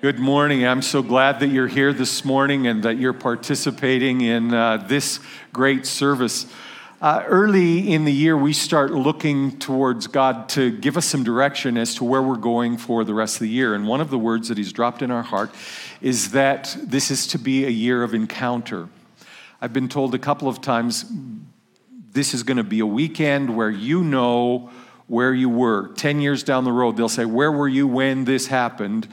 [0.00, 0.64] Good morning.
[0.64, 5.18] I'm so glad that you're here this morning and that you're participating in uh, this
[5.52, 6.46] great service.
[7.02, 11.76] Uh, early in the year, we start looking towards God to give us some direction
[11.76, 13.74] as to where we're going for the rest of the year.
[13.74, 15.50] And one of the words that He's dropped in our heart
[16.00, 18.88] is that this is to be a year of encounter.
[19.60, 21.06] I've been told a couple of times
[22.12, 24.70] this is going to be a weekend where you know
[25.08, 25.88] where you were.
[25.94, 29.08] 10 years down the road, they'll say, Where were you when this happened?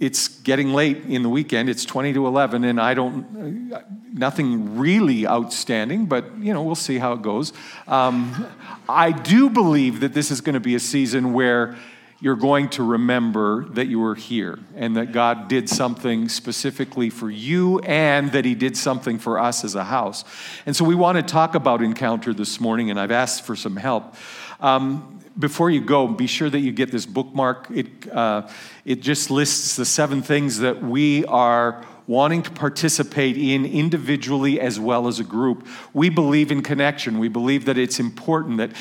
[0.00, 1.68] It's getting late in the weekend.
[1.68, 3.70] It's 20 to 11, and I don't,
[4.14, 7.52] nothing really outstanding, but you know, we'll see how it goes.
[7.86, 8.46] Um,
[8.88, 11.76] I do believe that this is going to be a season where
[12.18, 17.30] you're going to remember that you were here and that God did something specifically for
[17.30, 20.24] you and that He did something for us as a house.
[20.64, 23.76] And so we want to talk about encounter this morning, and I've asked for some
[23.76, 24.14] help.
[24.60, 27.68] Um, before you go, be sure that you get this bookmark.
[27.70, 28.48] It, uh,
[28.84, 34.80] it just lists the seven things that we are wanting to participate in individually as
[34.80, 35.66] well as a group.
[35.92, 37.18] We believe in connection.
[37.18, 38.72] We believe that it's important that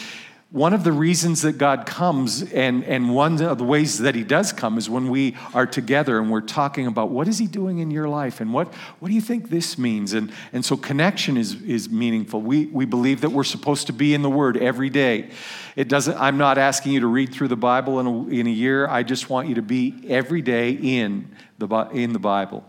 [0.52, 4.24] one of the reasons that God comes, and, and one of the ways that He
[4.24, 7.78] does come, is when we are together and we're talking about what is He doing
[7.78, 10.14] in your life and what, what do you think this means?
[10.14, 12.42] And, and so connection is, is meaningful.
[12.42, 15.30] We, we believe that we're supposed to be in the Word every day.
[15.76, 18.52] It doesn't, I'm not asking you to read through the Bible in a, in a
[18.52, 18.88] year.
[18.88, 21.30] I just want you to be every day in
[21.94, 22.64] in the Bible.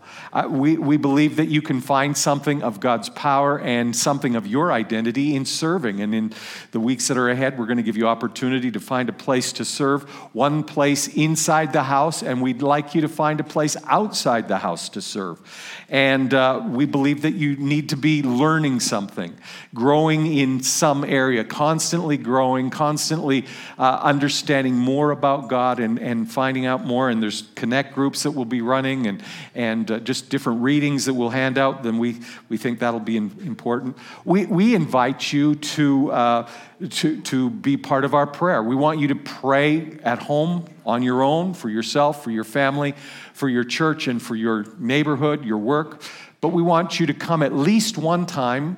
[0.49, 4.71] We, we believe that you can find something of God's power and something of your
[4.71, 6.01] identity in serving.
[6.01, 6.33] And in
[6.71, 9.53] the weeks that are ahead, we're going to give you opportunity to find a place
[9.53, 13.77] to serve, one place inside the house, and we'd like you to find a place
[13.87, 15.39] outside the house to serve.
[15.89, 19.35] And uh, we believe that you need to be learning something,
[19.73, 23.45] growing in some area, constantly growing, constantly
[23.77, 27.09] uh, understanding more about God and, and finding out more.
[27.09, 31.13] And there's connect groups that will be running and, and uh, just different readings that
[31.13, 31.83] we'll hand out.
[31.83, 33.95] Then we, we think that'll be important.
[34.25, 36.49] We, we invite you to uh,
[36.89, 38.63] to, to be part of our prayer.
[38.63, 42.95] We want you to pray at home on your own, for yourself, for your family,
[43.33, 46.01] for your church, and for your neighborhood, your work.
[46.41, 48.77] But we want you to come at least one time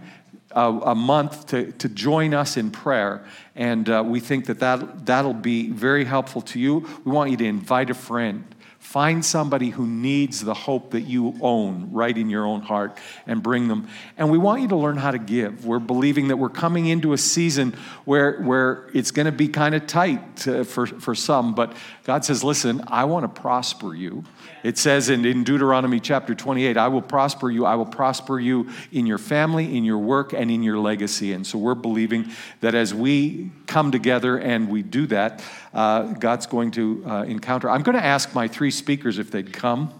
[0.53, 3.23] uh, a month to, to join us in prayer.
[3.55, 6.85] And uh, we think that, that that'll be very helpful to you.
[7.05, 8.52] We want you to invite a friend.
[8.93, 13.41] Find somebody who needs the hope that you own right in your own heart and
[13.41, 13.87] bring them.
[14.19, 15.65] And we want you to learn how to give.
[15.65, 19.73] We're believing that we're coming into a season where, where it's going to be kind
[19.73, 24.25] of tight to, for, for some, but God says, listen, I want to prosper you.
[24.61, 27.65] It says in, in Deuteronomy chapter 28, I will prosper you.
[27.65, 31.33] I will prosper you in your family, in your work, and in your legacy.
[31.33, 32.29] And so we're believing
[32.61, 35.43] that as we come together and we do that,
[35.73, 37.69] uh, God's going to uh, encounter.
[37.69, 39.93] I'm going to ask my three speakers if they'd come.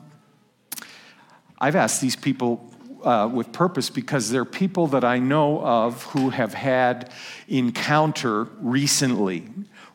[1.60, 6.30] I've asked these people uh, with purpose because they're people that I know of who
[6.30, 7.12] have had
[7.48, 9.48] encounter recently.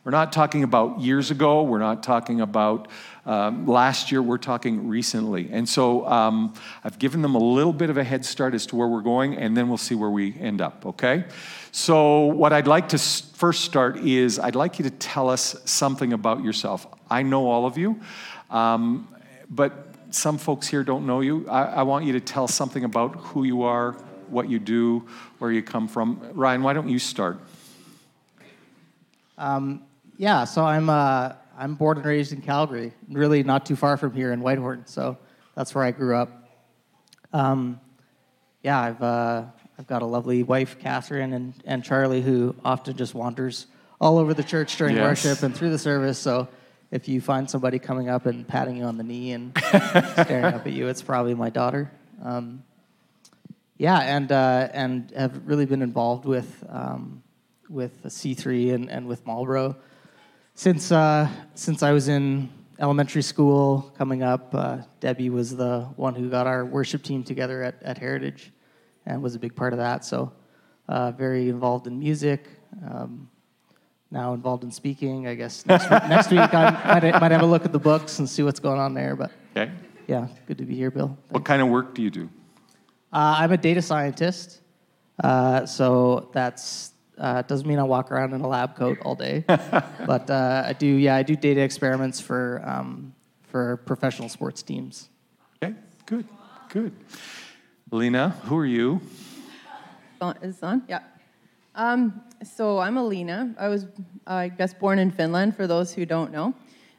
[0.03, 1.63] We're not talking about years ago.
[1.63, 2.87] We're not talking about
[3.25, 4.21] um, last year.
[4.21, 5.49] We're talking recently.
[5.51, 8.77] And so um, I've given them a little bit of a head start as to
[8.77, 11.25] where we're going, and then we'll see where we end up, okay?
[11.71, 16.13] So, what I'd like to first start is I'd like you to tell us something
[16.13, 16.87] about yourself.
[17.09, 17.99] I know all of you,
[18.49, 19.07] um,
[19.49, 21.47] but some folks here don't know you.
[21.47, 23.91] I, I want you to tell something about who you are,
[24.29, 25.07] what you do,
[25.37, 26.21] where you come from.
[26.33, 27.39] Ryan, why don't you start?
[29.37, 29.83] Um,
[30.19, 34.11] yeah, so I'm uh, I'm born and raised in Calgary, really not too far from
[34.11, 34.83] here in Whitehorn.
[34.85, 35.17] So
[35.55, 36.49] that's where I grew up.
[37.31, 37.79] Um,
[38.61, 39.45] yeah, I've uh,
[39.77, 43.67] I've got a lovely wife, Catherine, and, and Charlie, who often just wanders
[44.01, 45.23] all over the church during yes.
[45.23, 46.19] worship and through the service.
[46.19, 46.49] So
[46.91, 50.67] if you find somebody coming up and patting you on the knee and staring up
[50.67, 51.89] at you, it's probably my daughter.
[52.21, 52.63] Um,
[53.77, 57.23] yeah, and uh, and have really been involved with um,
[57.69, 59.77] with C3 and, and with Marlborough
[60.59, 62.49] since uh, since I was in
[62.79, 64.53] elementary school coming up.
[64.53, 68.51] Uh, Debbie was the one who got our worship team together at, at Heritage,
[69.05, 70.03] and was a big part of that.
[70.03, 70.33] So
[70.89, 72.49] uh, very involved in music.
[72.85, 73.29] Um,
[74.11, 75.27] now involved in speaking.
[75.27, 78.19] I guess next week, next week I might, might have a look at the books
[78.19, 79.15] and see what's going on there.
[79.15, 79.71] But okay.
[80.07, 81.07] yeah, good to be here, Bill.
[81.07, 81.31] Thanks.
[81.31, 82.29] What kind of work do you do?
[83.13, 84.59] Uh, I'm a data scientist.
[85.23, 89.43] Uh, so that's uh, doesn't mean I walk around in a lab coat all day,
[89.47, 90.87] but uh, I do.
[90.87, 93.13] Yeah, I do data experiments for um,
[93.43, 95.09] for professional sports teams.
[95.61, 95.75] Okay,
[96.05, 96.25] good,
[96.69, 96.93] good.
[97.91, 99.01] Lena, who are you?
[100.41, 100.83] Is on?
[100.87, 100.99] Yeah.
[101.75, 103.53] Um, so I'm Alina.
[103.57, 103.85] I was,
[104.27, 105.55] I guess, born in Finland.
[105.55, 106.53] For those who don't know,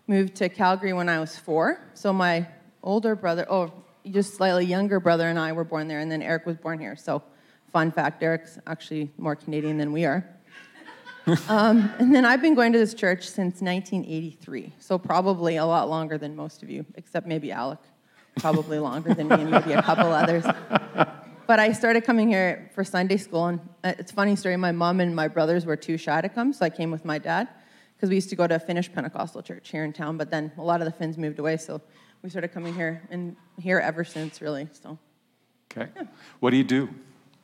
[0.06, 1.80] moved to Calgary when I was four.
[1.94, 2.46] So my
[2.82, 3.72] older brother, oh,
[4.10, 6.96] just slightly younger brother, and I were born there, and then Eric was born here.
[6.96, 7.22] So,
[7.72, 10.28] fun fact Eric's actually more Canadian than we are.
[11.48, 15.88] um, and then I've been going to this church since 1983, so probably a lot
[15.88, 17.78] longer than most of you, except maybe Alec.
[18.36, 20.44] Probably longer than me and maybe a couple others.
[21.46, 24.56] But I started coming here for Sunday school, and uh, it's a funny story.
[24.56, 27.18] My mom and my brothers were too shy to come, so I came with my
[27.18, 27.48] dad
[27.96, 30.16] because we used to go to a Finnish Pentecostal church here in town.
[30.16, 31.80] But then a lot of the Finns moved away, so
[32.22, 34.68] we started coming here and here ever since, really.
[34.80, 34.96] So.
[35.76, 35.90] Okay.
[35.96, 36.04] Yeah.
[36.38, 36.88] What do you do?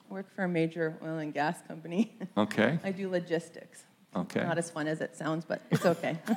[0.09, 2.13] I work for a major oil and gas company.
[2.37, 2.79] Okay.
[2.85, 3.85] I do logistics.
[4.15, 4.43] Okay.
[4.43, 6.19] Not as fun as it sounds, but it's okay.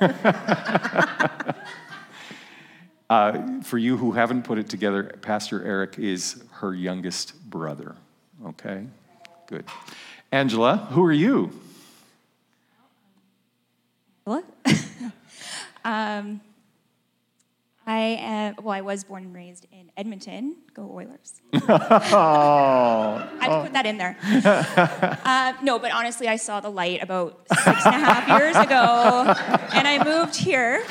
[3.10, 7.96] uh, for you who haven't put it together, Pastor Eric is her youngest brother.
[8.46, 8.86] Okay.
[9.46, 9.66] Good.
[10.32, 11.50] Angela, who are you?
[14.24, 14.44] What?
[15.84, 16.40] um,
[17.90, 20.54] I am, well, I was born and raised in Edmonton.
[20.74, 21.42] Go Oilers.
[21.54, 21.58] oh,
[22.12, 23.62] I oh.
[23.64, 24.16] put that in there.
[25.24, 29.34] uh, no, but honestly, I saw the light about six and a half years ago,
[29.74, 30.84] and I moved here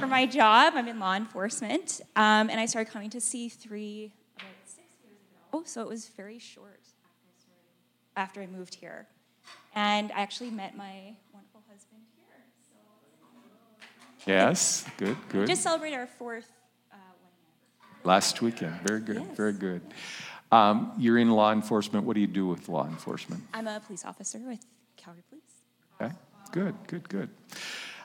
[0.00, 0.72] for my job.
[0.74, 5.20] I'm in law enforcement, um, and I started coming to C3 about six years
[5.52, 5.62] ago.
[5.66, 6.80] So it was very short
[8.16, 9.06] after I moved here,
[9.76, 11.14] and I actually met my
[14.26, 15.46] Yes, good, good.
[15.46, 16.50] Just celebrate our fourth
[16.92, 16.96] uh,
[18.04, 18.80] Last weekend.
[18.86, 19.36] Very good, yes.
[19.36, 19.82] very good.
[20.52, 22.04] Um, you're in law enforcement.
[22.04, 23.42] What do you do with law enforcement?
[23.54, 24.64] I'm a police officer with
[24.96, 25.42] Calgary Police.
[26.00, 26.14] Okay,
[26.52, 27.30] good, good, good.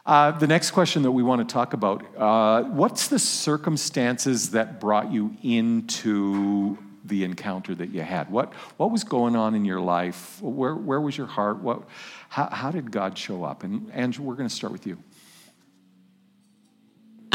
[0.06, 4.80] Uh, the next question that we want to talk about uh, what's the circumstances that
[4.80, 8.30] brought you into the encounter that you had?
[8.30, 10.40] What, what was going on in your life?
[10.42, 11.58] Where, where was your heart?
[11.58, 11.84] What,
[12.30, 13.64] how, how did God show up?
[13.64, 14.98] And Andrew, we're going to start with you.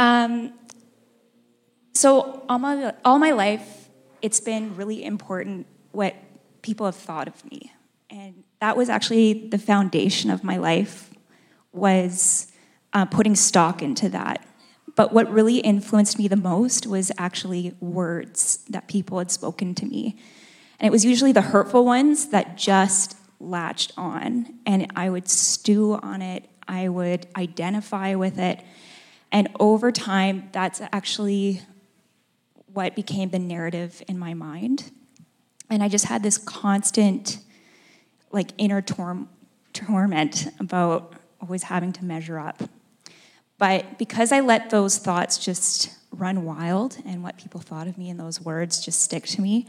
[0.01, 0.55] Um,
[1.93, 3.91] so all my, all my life,
[4.23, 6.17] it's been really important what
[6.63, 7.71] people have thought of me.
[8.09, 11.11] And that was actually the foundation of my life,
[11.73, 12.51] was
[12.95, 14.43] uh, putting stock into that.
[14.97, 19.87] But what really influenced me the most was actually words that people had spoken to
[19.87, 20.17] me.
[20.79, 24.61] And it was usually the hurtful ones that just latched on.
[24.65, 28.65] And I would stew on it, I would identify with it,
[29.33, 31.63] and over time, that's actually
[32.73, 34.91] what became the narrative in my mind.
[35.69, 37.39] And I just had this constant,
[38.33, 39.27] like, inner tor-
[39.73, 42.63] torment about always having to measure up.
[43.59, 48.11] But because I let those thoughts just run wild and what people thought of me
[48.11, 49.67] and those words just stick to me,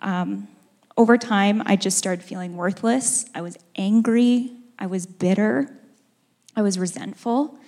[0.00, 0.48] um,
[0.96, 3.26] over time, I just started feeling worthless.
[3.34, 4.52] I was angry.
[4.78, 5.76] I was bitter.
[6.54, 7.58] I was resentful.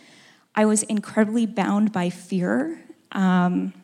[0.56, 2.80] I was incredibly bound by fear.
[3.12, 3.74] Um,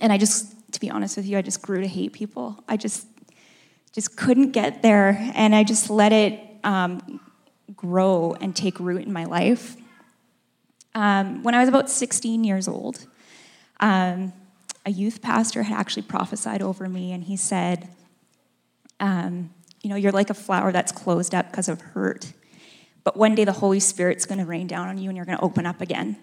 [0.00, 2.62] and I just, to be honest with you, I just grew to hate people.
[2.68, 3.06] I just,
[3.92, 5.16] just couldn't get there.
[5.34, 7.20] And I just let it um,
[7.74, 9.76] grow and take root in my life.
[10.94, 13.06] Um, when I was about 16 years old,
[13.80, 14.32] um,
[14.86, 17.88] a youth pastor had actually prophesied over me, and he said,
[19.00, 19.50] um,
[19.82, 22.32] You know, you're like a flower that's closed up because of hurt.
[23.04, 25.38] But one day the Holy Spirit's going to rain down on you and you're going
[25.38, 26.16] to open up again.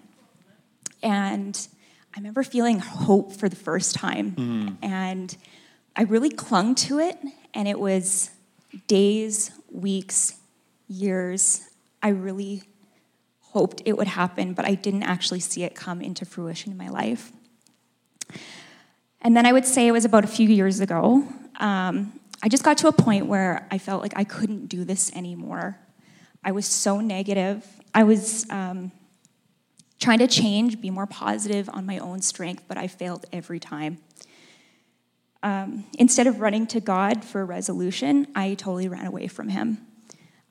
[1.02, 1.68] And
[2.14, 4.32] I remember feeling hope for the first time.
[4.32, 4.76] Mm.
[4.82, 5.36] And
[5.96, 7.18] I really clung to it.
[7.54, 8.30] And it was
[8.88, 10.34] days, weeks,
[10.88, 11.68] years.
[12.02, 12.62] I really
[13.40, 16.88] hoped it would happen, but I didn't actually see it come into fruition in my
[16.88, 17.32] life.
[19.20, 21.26] And then I would say it was about a few years ago.
[21.60, 25.12] Um, I just got to a point where I felt like I couldn't do this
[25.14, 25.78] anymore.
[26.44, 27.64] I was so negative.
[27.94, 28.90] I was um,
[30.00, 33.98] trying to change, be more positive on my own strength, but I failed every time.
[35.44, 39.78] Um, instead of running to God for a resolution, I totally ran away from Him.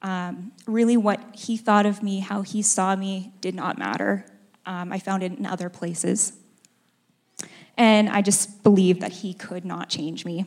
[0.01, 4.25] Um, really, what He thought of me, how He saw me, did not matter.
[4.65, 6.33] Um, I found it in other places.
[7.77, 10.45] And I just believed that He could not change me.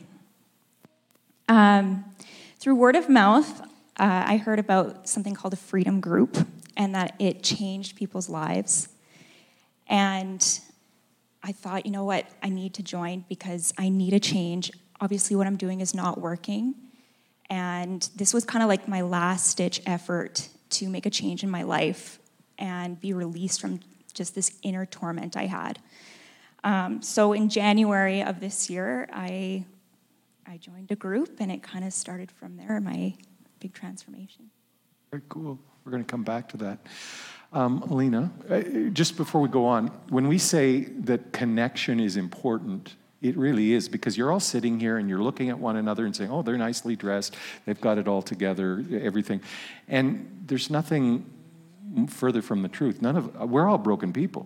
[1.47, 2.05] Um,
[2.59, 3.61] through word of mouth,
[3.97, 6.37] uh, I heard about something called a freedom group
[6.75, 8.89] and that it changed people's lives.
[9.87, 10.59] And
[11.43, 14.71] I thought, you know what, I need to join because I need a change.
[14.99, 16.75] Obviously, what I'm doing is not working.
[17.49, 21.49] And this was kind of like my last ditch effort to make a change in
[21.49, 22.19] my life
[22.57, 23.79] and be released from
[24.13, 25.79] just this inner torment I had.
[26.63, 29.65] Um, so in January of this year, I
[30.47, 32.79] I joined a group, and it kind of started from there.
[32.79, 33.15] My
[33.65, 34.51] big transformation.
[35.09, 35.57] Very cool.
[35.83, 36.77] We're going to come back to that.
[37.51, 38.61] Um, Alina, uh,
[38.93, 43.89] just before we go on, when we say that connection is important, it really is
[43.89, 46.59] because you're all sitting here and you're looking at one another and saying, oh, they're
[46.59, 49.41] nicely dressed, they've got it all together, everything.
[49.87, 51.25] And there's nothing
[52.07, 53.01] further from the truth.
[53.01, 54.45] None of, we're all broken people.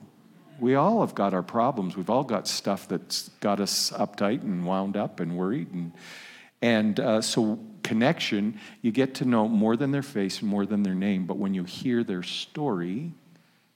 [0.61, 1.97] We all have got our problems.
[1.97, 5.73] We've all got stuff that's got us uptight and wound up and worried.
[5.73, 5.91] And,
[6.61, 10.95] and uh, so, connection, you get to know more than their face, more than their
[10.95, 11.25] name.
[11.25, 13.11] But when you hear their story,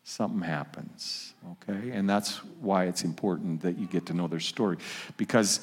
[0.03, 1.33] something happens.
[1.51, 1.91] Okay?
[1.91, 4.77] And that's why it's important that you get to know their story.
[5.17, 5.61] Because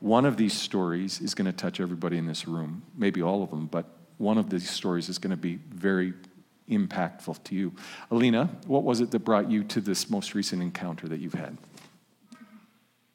[0.00, 3.50] one of these stories is going to touch everybody in this room, maybe all of
[3.50, 3.86] them, but
[4.18, 6.12] one of these stories is going to be very
[6.68, 7.72] impactful to you.
[8.10, 11.56] Alina, what was it that brought you to this most recent encounter that you've had?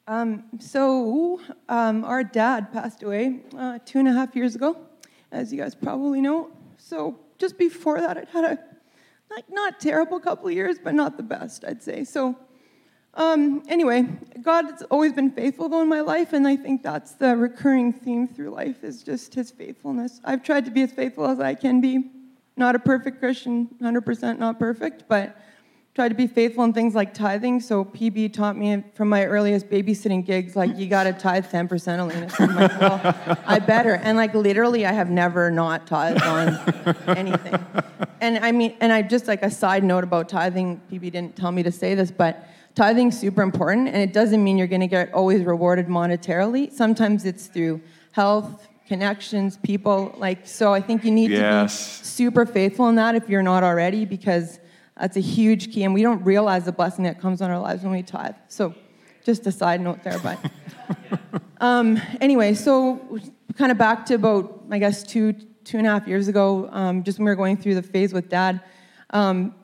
[0.08, 1.38] Um, so,
[1.68, 4.78] um, our dad passed away uh, two and a half years ago,
[5.30, 6.50] as you guys probably know.
[6.78, 8.58] So, just before that, I'd had a
[9.30, 12.04] like not terrible couple of years, but not the best, I'd say.
[12.04, 12.38] So,
[13.12, 14.08] um, anyway,
[14.40, 18.26] God's always been faithful though in my life, and I think that's the recurring theme
[18.26, 20.22] through life is just His faithfulness.
[20.24, 22.12] I've tried to be as faithful as I can be.
[22.56, 25.36] Not a perfect Christian, 100% not perfect, but
[25.98, 27.58] tried to be faithful in things like tithing.
[27.58, 31.98] So PB taught me from my earliest babysitting gigs, like you got to tithe 10%,
[31.98, 32.30] Alina.
[32.30, 33.00] So I'm like, well,
[33.44, 33.94] I better.
[33.94, 36.56] And like literally, I have never not tithed on
[37.08, 37.58] anything.
[38.20, 40.80] And I mean, and I just like a side note about tithing.
[40.88, 44.56] PB didn't tell me to say this, but tithing's super important, and it doesn't mean
[44.56, 46.72] you're going to get always rewarded monetarily.
[46.72, 47.80] Sometimes it's through
[48.12, 50.14] health, connections, people.
[50.16, 51.96] Like, so I think you need yes.
[51.96, 54.60] to be super faithful in that if you're not already, because
[54.98, 55.84] that's a huge key.
[55.84, 58.34] And we don't realize the blessing that comes on our lives when we tithe.
[58.48, 58.74] So,
[59.24, 60.38] just a side note there, but.
[61.60, 63.18] um, anyway, so
[63.56, 65.32] kind of back to about, I guess, two,
[65.64, 68.12] two and a half years ago, um, just when we were going through the phase
[68.12, 68.60] with dad.
[69.10, 69.54] Um,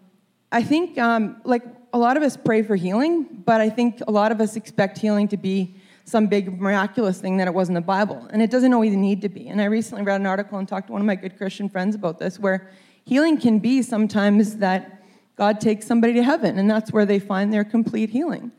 [0.52, 1.62] I think, um, like,
[1.92, 4.98] a lot of us pray for healing, but I think a lot of us expect
[4.98, 8.28] healing to be some big miraculous thing that it was in the Bible.
[8.30, 9.48] And it doesn't always need to be.
[9.48, 11.94] And I recently read an article and talked to one of my good Christian friends
[11.94, 12.68] about this, where
[13.04, 15.03] healing can be sometimes that
[15.36, 18.52] God takes somebody to heaven, and that's where they find their complete healing.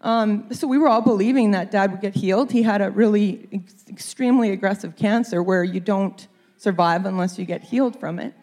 [0.00, 2.52] Um, so we were all believing that dad would get healed.
[2.52, 7.62] He had a really ex- extremely aggressive cancer where you don't survive unless you get
[7.62, 8.34] healed from it.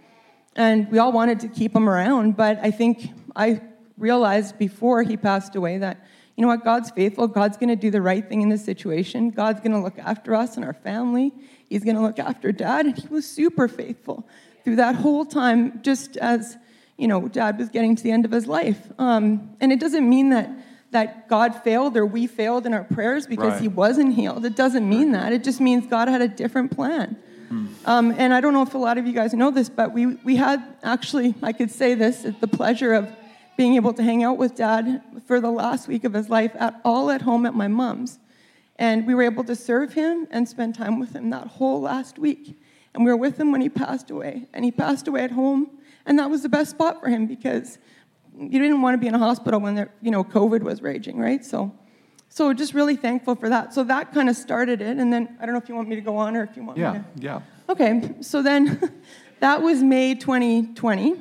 [0.56, 3.62] And we all wanted to keep him around, but I think I
[3.98, 6.63] realized before he passed away that you know what?
[6.63, 7.28] God's faithful.
[7.28, 9.30] God's going to do the right thing in this situation.
[9.30, 11.32] God's going to look after us and our family.
[11.70, 12.88] He's going to look after dad.
[12.88, 14.28] And he was super faithful
[14.63, 16.58] through that whole time, just as,
[16.98, 18.80] you know, dad was getting to the end of his life.
[19.00, 20.50] Um, and it doesn't mean that,
[20.92, 23.62] that God failed or we failed in our prayers because right.
[23.62, 24.46] he wasn't healed.
[24.46, 25.34] It doesn't mean that.
[25.34, 27.18] It just means God had a different plan.
[27.50, 27.68] Hmm.
[27.86, 30.06] Um, and I don't know if a lot of you guys know this, but we,
[30.06, 33.12] we had actually, I could say this, the pleasure of
[33.58, 36.80] being able to hang out with dad for the last week of his life at
[36.84, 38.20] all at home at my mom's.
[38.78, 42.18] And we were able to serve him and spend time with him that whole last
[42.18, 42.60] week.
[42.94, 44.48] And we were with him when he passed away.
[44.54, 45.70] And he passed away at home.
[46.05, 47.77] And that was the best spot for him because
[48.38, 51.19] you didn't want to be in a hospital when there, you know COVID was raging,
[51.19, 51.43] right?
[51.45, 51.74] So,
[52.29, 53.74] so just really thankful for that.
[53.74, 54.98] So that kind of started it.
[54.98, 56.63] And then I don't know if you want me to go on or if you
[56.63, 57.05] want yeah, me to.
[57.22, 57.41] Yeah.
[57.69, 58.15] Okay.
[58.22, 58.93] So then
[59.39, 61.15] that was May 2020.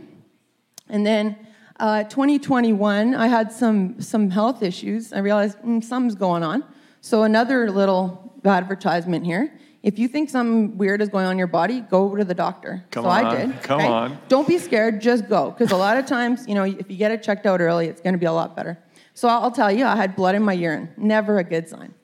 [0.88, 1.36] And then
[1.78, 5.12] uh, 2021, I had some, some health issues.
[5.12, 6.64] I realized mm, something's going on.
[7.00, 9.52] So, another little advertisement here.
[9.82, 12.84] If you think something weird is going on in your body, go to the doctor.
[12.92, 13.24] Come so on.
[13.24, 13.62] I did.
[13.62, 13.88] Come okay?
[13.88, 14.18] on.
[14.28, 15.50] Don't be scared, just go.
[15.50, 18.00] Because a lot of times, you know, if you get it checked out early, it's
[18.00, 18.78] going to be a lot better.
[19.14, 20.90] So I'll tell you, I had blood in my urine.
[20.96, 21.94] Never a good sign.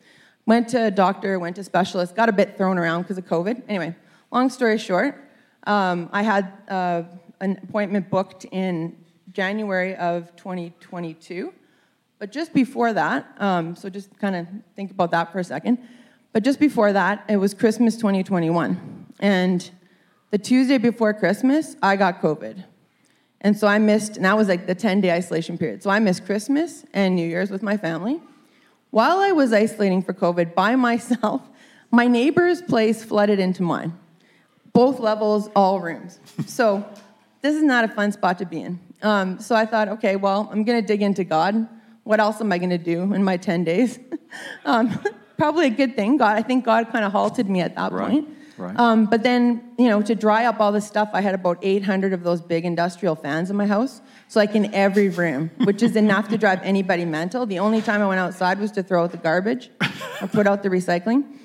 [0.44, 3.62] Went to a doctor, went to specialist, got a bit thrown around because of COVID.
[3.68, 3.94] Anyway,
[4.32, 5.14] long story short,
[5.64, 7.04] um, I had uh,
[7.40, 8.96] an appointment booked in
[9.32, 11.52] January of 2022.
[12.18, 15.78] But just before that, um, so just kind of think about that for a second.
[16.38, 19.06] But just before that, it was Christmas 2021.
[19.18, 19.68] And
[20.30, 22.62] the Tuesday before Christmas, I got COVID.
[23.40, 25.82] And so I missed, and that was like the 10 day isolation period.
[25.82, 28.20] So I missed Christmas and New Year's with my family.
[28.90, 31.42] While I was isolating for COVID by myself,
[31.90, 33.98] my neighbor's place flooded into mine.
[34.72, 36.20] Both levels, all rooms.
[36.46, 36.88] So
[37.42, 38.78] this is not a fun spot to be in.
[39.02, 41.66] Um, so I thought, okay, well, I'm going to dig into God.
[42.04, 43.98] What else am I going to do in my 10 days?
[44.64, 44.96] um,
[45.38, 46.18] probably a good thing.
[46.18, 48.10] God, I think God kind of halted me at that right.
[48.10, 48.28] point.
[48.58, 48.76] Right.
[48.76, 52.12] Um, but then, you know, to dry up all the stuff, I had about 800
[52.12, 54.00] of those big industrial fans in my house.
[54.26, 57.46] So, like in every room, which is enough to drive anybody mental.
[57.46, 59.70] The only time I went outside was to throw out the garbage
[60.20, 61.38] or put out the recycling.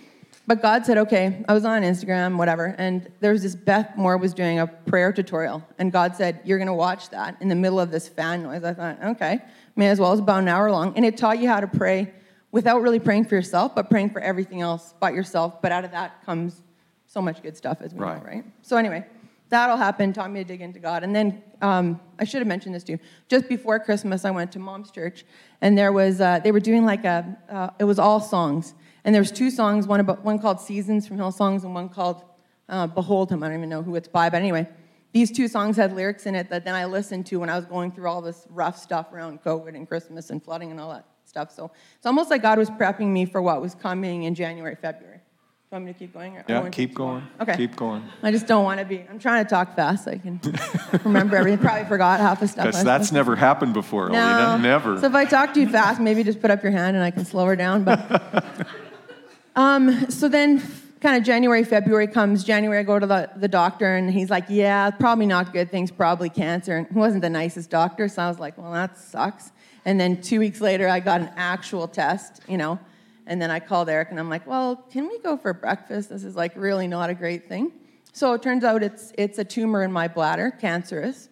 [0.46, 4.18] But God said, okay, I was on Instagram, whatever, and there was this Beth Moore
[4.18, 7.80] was doing a prayer tutorial, and God said, You're gonna watch that in the middle
[7.80, 8.64] of this fan noise.
[8.64, 9.40] I thought, okay,
[9.78, 10.98] may as well, it's about an hour long.
[10.98, 12.12] And it taught you how to pray
[12.54, 15.62] without really praying for yourself, but praying for everything else but yourself.
[15.62, 16.62] But out of that comes
[17.08, 18.18] so much good stuff, as we Right.
[18.18, 18.46] know, right?
[18.62, 19.06] So, anyway,
[19.50, 21.04] that all happened, taught me to dig into God.
[21.04, 23.00] And then um, I should have mentioned this too.
[23.28, 25.26] Just before Christmas, I went to mom's church,
[25.62, 28.76] and there was, uh, they were doing like a, uh, it was all songs.
[29.04, 32.24] And there was two songs, one, about, one called Seasons from Hillsongs and one called
[32.70, 33.44] uh, Behold Him.
[33.44, 34.70] I don't even know who it's by, but anyway,
[35.12, 37.66] these two songs had lyrics in it that then I listened to when I was
[37.66, 41.06] going through all this rough stuff around COVID and Christmas and flooding and all that
[41.26, 41.52] stuff.
[41.52, 45.18] So it's almost like God was prepping me for what was coming in January, February.
[45.18, 46.38] Do you want me to keep going?
[46.38, 47.24] or- Yeah, keep going.
[47.42, 47.58] Okay.
[47.58, 48.04] Keep going.
[48.22, 49.04] I just don't want to be.
[49.10, 50.40] I'm trying to talk fast so I can
[51.04, 51.60] remember everything.
[51.66, 52.66] Probably forgot half the stuff.
[52.66, 54.58] That's, that's never happened before, to- Alina.
[54.58, 54.58] No.
[54.58, 55.00] Never.
[55.00, 57.26] So if I talk too fast, maybe just put up your hand and I can
[57.26, 57.84] slow her down.
[57.86, 58.46] But
[59.56, 60.62] um, so then,
[61.02, 62.44] kind of January, February comes.
[62.44, 65.90] January, I go to the, the doctor and he's like, "Yeah, probably not good things.
[65.90, 69.52] Probably cancer." And he wasn't the nicest doctor, so I was like, "Well, that sucks."
[69.86, 72.80] And then two weeks later, I got an actual test, you know.
[73.26, 76.10] And then I called Eric and I'm like, "Well, can we go for breakfast?
[76.10, 77.72] This is like really not a great thing."
[78.12, 81.30] So it turns out it's it's a tumor in my bladder, cancerous.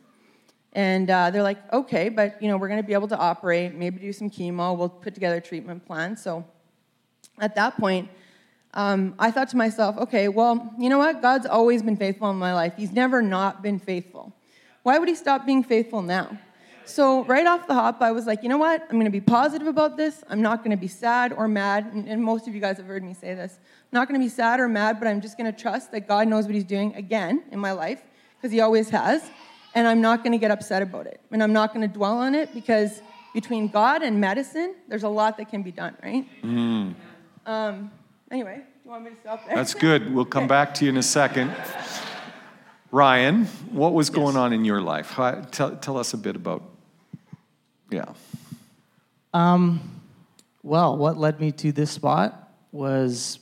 [0.74, 3.74] And uh, they're like, okay, but you know, we're going to be able to operate,
[3.75, 4.77] maybe do some chemo.
[4.77, 6.15] We'll put together a treatment plan.
[6.15, 6.46] So
[7.39, 8.10] at that point,
[8.74, 11.22] um, I thought to myself, okay, well, you know what?
[11.22, 12.74] God's always been faithful in my life.
[12.77, 14.34] He's never not been faithful.
[14.84, 16.39] Why would he stop being faithful now?
[16.92, 18.82] So right off the hop, I was like, you know what?
[18.82, 20.26] I'm going to be positive about this.
[20.30, 21.86] I'm not going to be sad or mad.
[21.94, 23.60] And, and most of you guys have heard me say this.
[23.62, 26.06] I'm not going to be sad or mad, but I'm just going to trust that
[26.06, 28.02] God knows what he's doing again in my life,
[28.36, 29.24] because he always has.
[29.74, 31.22] And I'm not going to get upset about it.
[31.32, 33.02] And I'm not going to dwell on it because
[33.34, 36.28] between God and medicine, there's a lot that can be done, right?
[37.46, 37.90] Um,
[38.30, 39.56] anyway, do you want me to stop there?
[39.56, 40.14] That's good.
[40.14, 41.54] We'll come back to you in a second.
[42.92, 45.16] Ryan, what was going on in your life?
[45.52, 46.64] Tell, tell us a bit about,
[47.92, 48.14] yeah.
[49.34, 50.02] Um,
[50.64, 53.40] well, what led me to this spot was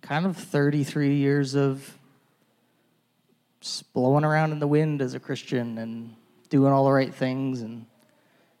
[0.00, 1.98] kind of 33 years of
[3.92, 6.14] blowing around in the wind as a Christian and
[6.48, 7.86] doing all the right things and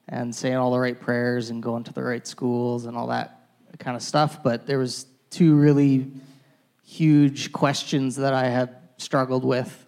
[0.08, 3.48] and saying all the right prayers and going to the right schools and all that
[3.78, 4.42] kind of stuff.
[4.42, 6.10] But there was two really
[6.84, 9.86] huge questions that I had struggled with.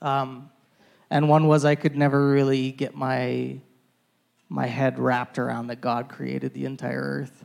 [0.00, 0.50] Um,
[1.10, 3.60] and one was I could never really get my
[4.48, 7.44] my head wrapped around that God created the entire earth.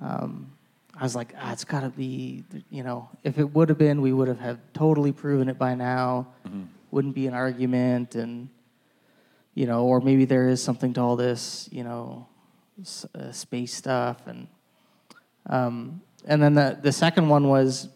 [0.00, 0.50] Um,
[0.98, 4.00] I was like, ah, it's got to be, you know, if it would have been,
[4.02, 6.26] we would have had totally proven it by now.
[6.90, 8.48] Wouldn't be an argument, and
[9.54, 12.26] you know, or maybe there is something to all this, you know,
[12.80, 14.46] s- uh, space stuff, and
[15.48, 17.88] um, and then the the second one was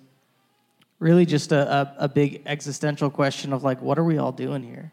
[0.98, 4.62] really just a, a, a big existential question of like, what are we all doing
[4.62, 4.92] here?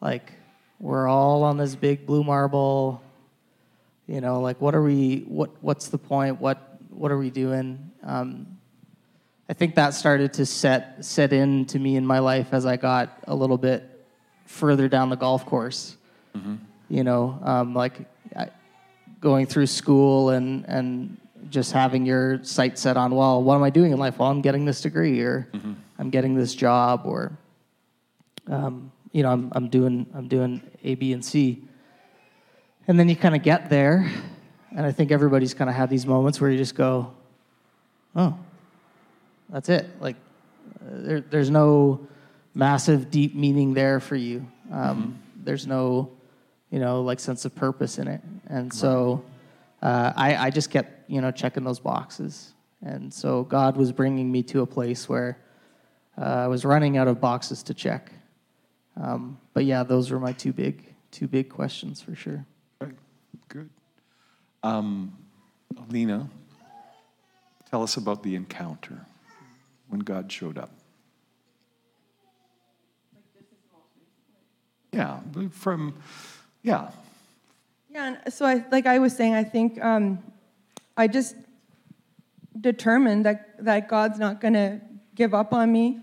[0.00, 0.32] Like,
[0.80, 3.02] we're all on this big blue marble,
[4.08, 6.40] you know, like what are we, what, what's the point?
[6.40, 6.58] What,
[6.90, 7.92] what are we doing?
[8.02, 8.58] Um,
[9.48, 12.76] I think that started to set, set in to me in my life as I
[12.76, 13.88] got a little bit
[14.46, 15.96] further down the golf course.
[16.88, 18.48] You know, um, like I,
[19.20, 21.16] going through school and, and
[21.50, 24.18] just having your sight set on, well, what am I doing in life?
[24.18, 25.48] Well, I'm getting this degree or
[25.98, 27.36] I'm getting this job or,
[28.48, 31.62] um, you know, I'm, I'm doing, I'm doing A, B, and C.
[32.88, 34.10] And then you kind of get there.
[34.74, 37.12] And I think everybody's kind of had these moments where you just go,
[38.16, 38.38] oh,
[39.50, 39.86] that's it.
[40.00, 40.16] Like,
[40.80, 42.06] uh, there, there's no
[42.54, 44.46] massive, deep meaning there for you.
[44.70, 46.10] Um, There's no,
[46.70, 48.20] you know, like sense of purpose in it.
[48.46, 49.24] And so
[49.82, 52.54] uh, I, I just kept, you know, checking those boxes.
[52.82, 55.38] And so God was bringing me to a place where
[56.16, 58.12] uh, I was running out of boxes to check.
[59.00, 62.46] Um, but yeah, those were my two big, two big questions for sure.
[63.48, 63.70] Good.
[64.62, 65.16] Um,
[65.76, 66.30] Alina,
[67.70, 69.06] tell us about the encounter
[69.88, 70.70] when God showed up.
[74.92, 75.94] Yeah, from,
[76.62, 76.90] yeah,
[77.92, 80.18] Yeah, and so I, like I was saying, I think um,
[80.96, 81.36] I just
[82.58, 84.80] determined that, that God's not going to
[85.14, 86.00] give up on me.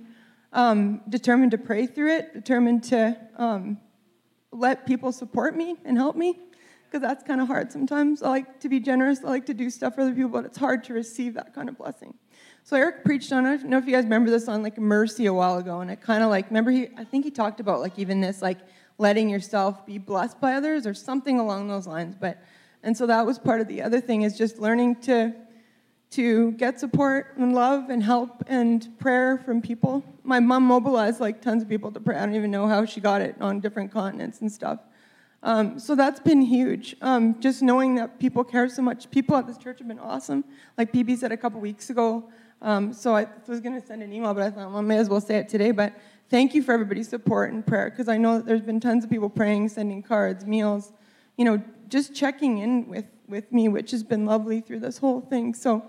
[0.53, 2.33] Um, determined to pray through it.
[2.33, 3.79] Determined to um,
[4.51, 6.37] let people support me and help me,
[6.85, 8.21] because that's kind of hard sometimes.
[8.21, 9.23] I like to be generous.
[9.23, 11.69] I like to do stuff for other people, but it's hard to receive that kind
[11.69, 12.13] of blessing.
[12.63, 13.47] So Eric preached on.
[13.47, 15.89] I don't know if you guys remember this on like mercy a while ago, and
[15.89, 16.89] it kind of like remember he.
[16.97, 18.59] I think he talked about like even this like
[18.99, 22.15] letting yourself be blessed by others or something along those lines.
[22.19, 22.37] But
[22.83, 25.33] And so that was part of the other thing is just learning to
[26.11, 30.03] to get support and love and help and prayer from people.
[30.23, 32.17] My mom mobilized like tons of people to pray.
[32.17, 34.79] I don't even know how she got it on different continents and stuff.
[35.43, 36.95] Um, so that's been huge.
[37.01, 39.09] Um, just knowing that people care so much.
[39.11, 40.43] People at this church have been awesome.
[40.77, 42.29] Like PB said a couple weeks ago.
[42.61, 44.97] Um, so I was going to send an email, but I thought well, I may
[44.97, 45.71] as well say it today.
[45.71, 45.93] But
[46.29, 49.09] thank you for everybody's support and prayer because I know that there's been tons of
[49.09, 50.93] people praying, sending cards, meals,
[51.37, 55.21] you know, just checking in with, with me, which has been lovely through this whole
[55.21, 55.53] thing.
[55.53, 55.83] So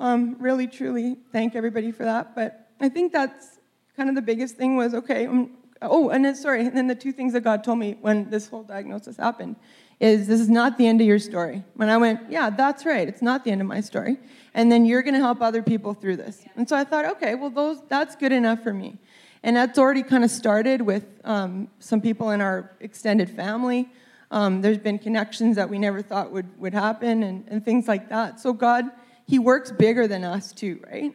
[0.00, 2.34] um, really, truly thank everybody for that.
[2.34, 3.58] But I think that's
[3.96, 5.26] kind of the biggest thing was okay.
[5.26, 5.50] Um,
[5.82, 8.48] oh, and then sorry, and then the two things that God told me when this
[8.48, 9.56] whole diagnosis happened
[10.00, 11.62] is this is not the end of your story.
[11.74, 14.18] When I went, yeah, that's right, it's not the end of my story.
[14.54, 16.44] And then you're going to help other people through this.
[16.56, 18.98] And so I thought, okay, well, those that's good enough for me.
[19.44, 23.88] And that's already kind of started with um, some people in our extended family.
[24.32, 28.08] Um, there's been connections that we never thought would, would happen and, and things like
[28.08, 28.40] that.
[28.40, 28.90] So God
[29.26, 31.14] he works bigger than us too, right?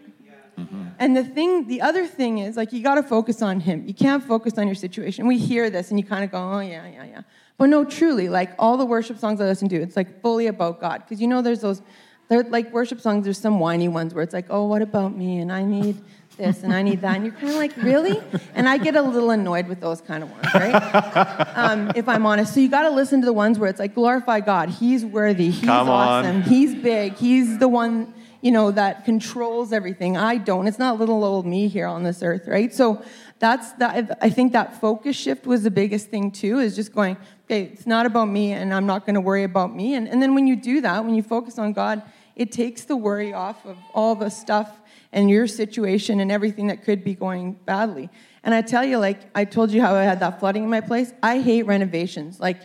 [0.57, 0.83] Mm-hmm.
[0.99, 3.85] And the thing, the other thing is, like, you got to focus on him.
[3.87, 5.25] You can't focus on your situation.
[5.25, 7.21] We hear this and you kind of go, oh, yeah, yeah, yeah.
[7.57, 10.81] But no, truly, like, all the worship songs I listen to, it's like fully about
[10.81, 11.03] God.
[11.03, 11.81] Because you know, there's those,
[12.27, 15.39] they're like worship songs, there's some whiny ones where it's like, oh, what about me?
[15.39, 16.01] And I need
[16.39, 17.17] this and I need that.
[17.17, 18.19] And you're kind of like, really?
[18.55, 21.45] And I get a little annoyed with those kind of ones, right?
[21.59, 22.53] Um, if I'm honest.
[22.53, 24.69] So you got to listen to the ones where it's like, glorify God.
[24.69, 25.51] He's worthy.
[25.51, 26.37] He's Come awesome.
[26.37, 26.41] On.
[26.41, 27.15] He's big.
[27.15, 30.15] He's the one, you know, that controls everything.
[30.15, 30.67] I don't.
[30.67, 32.73] It's not little old me here on this earth, right?
[32.73, 33.03] So
[33.39, 34.17] that's that.
[34.21, 37.85] I think that focus shift was the biggest thing too, is just going, okay, it's
[37.85, 39.95] not about me and I'm not going to worry about me.
[39.95, 42.01] And, and then when you do that, when you focus on God,
[42.35, 44.79] it takes the worry off of all the stuff
[45.11, 48.09] and your situation and everything that could be going badly.
[48.43, 50.81] And I tell you, like I told you how I had that flooding in my
[50.81, 51.13] place.
[51.21, 52.61] I hate renovations, like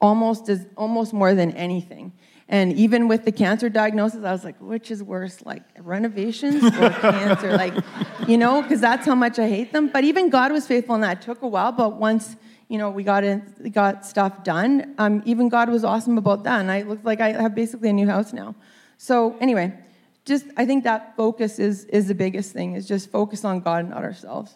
[0.00, 2.12] almost as almost more than anything.
[2.48, 6.90] And even with the cancer diagnosis, I was like, which is worse, like renovations or
[7.00, 7.56] cancer?
[7.56, 7.74] Like,
[8.28, 9.88] you know, because that's how much I hate them.
[9.88, 11.18] But even God was faithful in that.
[11.18, 12.36] It took a while, but once
[12.68, 16.60] you know we got in, got stuff done, um, even God was awesome about that.
[16.60, 18.54] And I look like I have basically a new house now.
[18.96, 19.72] So anyway,
[20.26, 23.84] just I think that focus is is the biggest thing is just focus on God
[23.84, 24.54] and not ourselves.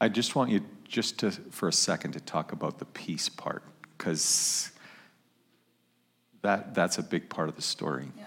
[0.00, 3.62] I just want you just to for a second to talk about the peace part
[3.96, 4.72] because
[6.42, 8.08] that that's a big part of the story.
[8.16, 8.24] Yeah,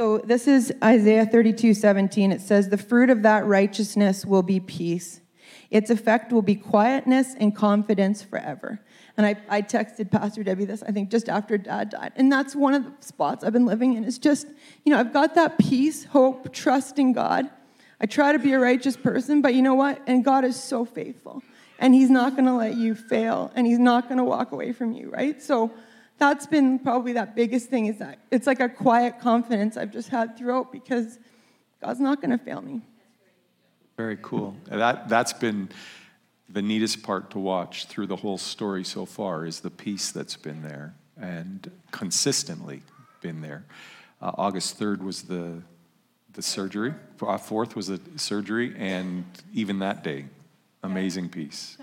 [0.00, 2.32] So this is Isaiah 32, 17.
[2.32, 5.20] It says, The fruit of that righteousness will be peace.
[5.70, 8.80] Its effect will be quietness and confidence forever.
[9.20, 12.12] And I, I texted Pastor Debbie this, I think, just after dad died.
[12.16, 14.04] And that's one of the spots I've been living in.
[14.04, 14.46] It's just,
[14.82, 17.50] you know, I've got that peace, hope, trust in God.
[18.00, 20.00] I try to be a righteous person, but you know what?
[20.06, 21.42] And God is so faithful.
[21.78, 24.72] And He's not going to let you fail, and He's not going to walk away
[24.72, 25.42] from you, right?
[25.42, 25.70] So
[26.16, 30.08] that's been probably that biggest thing is that it's like a quiet confidence I've just
[30.08, 31.18] had throughout because
[31.82, 32.80] God's not going to fail me.
[33.98, 34.56] Very cool.
[34.64, 35.68] That, that's been
[36.52, 40.36] the neatest part to watch through the whole story so far is the peace that's
[40.36, 42.82] been there and consistently
[43.20, 43.64] been there.
[44.20, 45.62] Uh, August 3rd was the,
[46.32, 50.26] the surgery, 4th uh, was the surgery, and even that day,
[50.82, 51.76] amazing peace.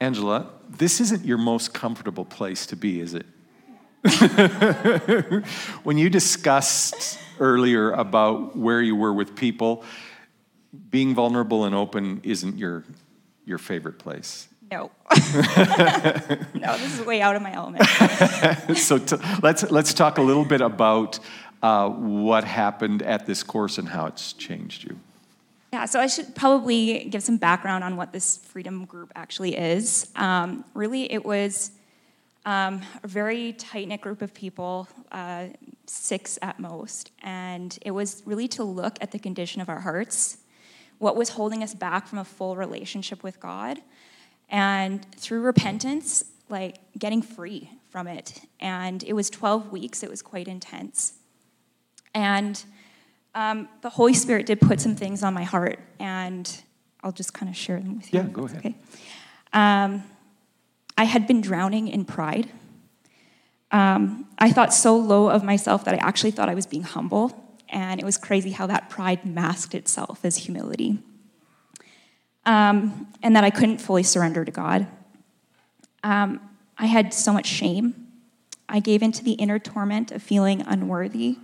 [0.00, 3.26] Angela, this isn't your most comfortable place to be, is it?
[5.82, 9.84] when you discussed earlier about where you were with people,
[10.88, 12.84] being vulnerable and open isn't your
[13.50, 14.48] your favorite place?
[14.70, 14.90] No.
[15.10, 17.84] no, this is way out of my element.
[18.78, 21.18] so to, let's, let's talk a little bit about
[21.62, 24.98] uh, what happened at this course and how it's changed you.
[25.72, 30.08] Yeah, so I should probably give some background on what this freedom group actually is.
[30.16, 31.72] Um, really, it was
[32.44, 35.46] um, a very tight knit group of people, uh,
[35.86, 40.38] six at most, and it was really to look at the condition of our hearts
[41.00, 43.80] what was holding us back from a full relationship with God.
[44.50, 48.42] And through repentance, like getting free from it.
[48.60, 51.14] And it was 12 weeks, it was quite intense.
[52.14, 52.62] And
[53.34, 56.62] um, the Holy Spirit did put some things on my heart, and
[57.02, 58.20] I'll just kind of share them with you.
[58.20, 58.58] Yeah, go ahead.
[58.58, 58.74] Okay.
[59.52, 60.02] Um,
[60.98, 62.50] I had been drowning in pride.
[63.70, 67.49] Um, I thought so low of myself that I actually thought I was being humble
[67.70, 70.98] and it was crazy how that pride masked itself as humility.
[72.46, 74.86] Um, and that I couldn't fully surrender to God.
[76.02, 76.40] Um,
[76.78, 78.08] I had so much shame.
[78.68, 81.38] I gave into the inner torment of feeling unworthy,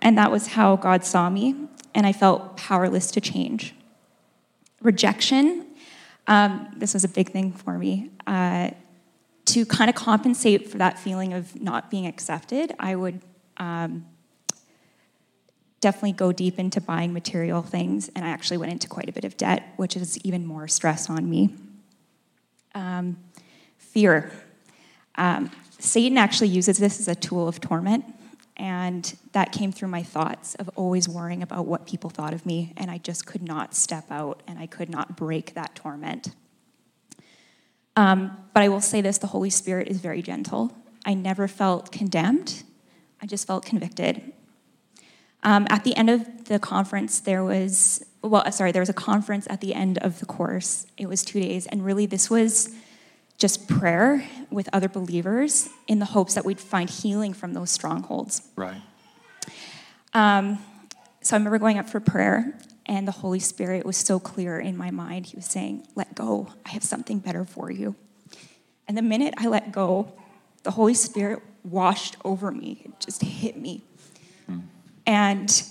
[0.00, 1.54] and that was how God saw me,
[1.94, 3.74] and I felt powerless to change.
[4.82, 5.66] Rejection
[6.28, 8.10] Um, this was a big thing for me.
[8.26, 8.70] Uh,
[9.46, 13.20] to kind of compensate for that feeling of not being accepted, I would
[13.58, 14.06] um,
[15.80, 19.24] definitely go deep into buying material things, and I actually went into quite a bit
[19.24, 21.54] of debt, which is even more stress on me.
[22.74, 23.18] Um,
[23.78, 24.32] fear.
[25.16, 28.04] Um, Satan actually uses this as a tool of torment,
[28.56, 32.72] and that came through my thoughts of always worrying about what people thought of me,
[32.76, 36.34] and I just could not step out and I could not break that torment.
[37.96, 40.74] Um, but I will say this the Holy Spirit is very gentle.
[41.04, 42.62] I never felt condemned,
[43.20, 44.32] I just felt convicted.
[45.46, 49.46] Um, at the end of the conference, there was, well, sorry, there was a conference
[49.48, 50.88] at the end of the course.
[50.98, 52.74] It was two days, and really, this was
[53.38, 58.42] just prayer with other believers in the hopes that we'd find healing from those strongholds.
[58.56, 58.82] Right.
[60.14, 60.58] Um,
[61.22, 64.76] so I remember going up for prayer, and the Holy Spirit was so clear in
[64.76, 65.26] my mind.
[65.26, 66.48] He was saying, Let go.
[66.64, 67.94] I have something better for you.
[68.88, 70.12] And the minute I let go,
[70.64, 72.82] the Holy Spirit washed over me.
[72.84, 73.84] It just hit me.
[74.50, 74.62] Mm.
[75.06, 75.62] And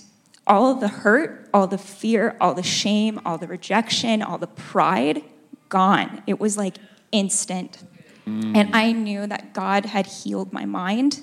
[0.46, 5.22] all the hurt, all the fear, all the shame, all the rejection, all the pride,
[5.68, 6.22] gone.
[6.26, 6.76] It was like
[7.12, 7.82] instant.
[8.26, 8.56] Mm.
[8.56, 11.22] And I knew that God had healed my mind.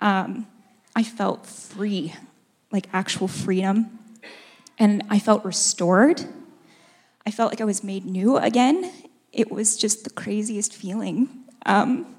[0.00, 0.46] Um,
[0.94, 2.14] I felt free,
[2.70, 3.98] like actual freedom.
[4.78, 6.24] And I felt restored.
[7.26, 8.92] I felt like I was made new again.
[9.32, 11.28] It was just the craziest feeling.
[11.66, 12.14] Um,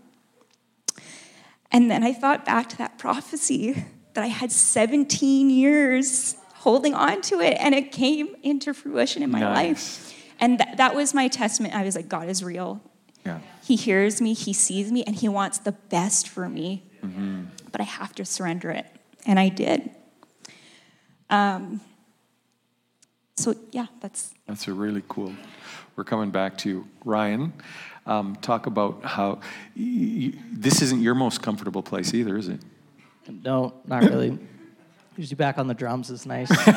[1.72, 7.22] and then I thought back to that prophecy that I had 17 years holding on
[7.22, 9.56] to it, and it came into fruition in my nice.
[9.56, 10.16] life.
[10.40, 11.74] And th- that was my testament.
[11.74, 12.82] I was like, God is real.
[13.26, 13.40] Yeah.
[13.64, 16.84] He hears me, He sees me, and He wants the best for me.
[17.04, 17.46] Mm-hmm.
[17.72, 18.88] But I have to surrender it.
[19.26, 19.92] And I did.
[21.30, 21.82] Um,
[23.36, 24.34] so, yeah, that's.
[24.48, 25.34] That's a really cool.
[25.96, 27.54] We're coming back to Ryan.
[28.06, 29.40] Um, talk about how
[29.76, 32.60] this isn't your most comfortable place either, is it?
[33.30, 34.38] No, not really.
[35.18, 36.50] Usually back on the drums is nice.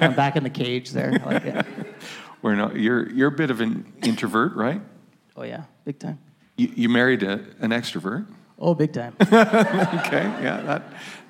[0.00, 1.12] I'm back in the cage there.
[1.12, 1.66] I like it.
[2.40, 4.80] We're not, you're, you're a bit of an introvert, right?
[5.36, 6.18] Oh, yeah, big time.
[6.56, 8.26] You, you married a, an extrovert?
[8.58, 9.14] Oh, big time.
[9.22, 10.82] okay, yeah, that,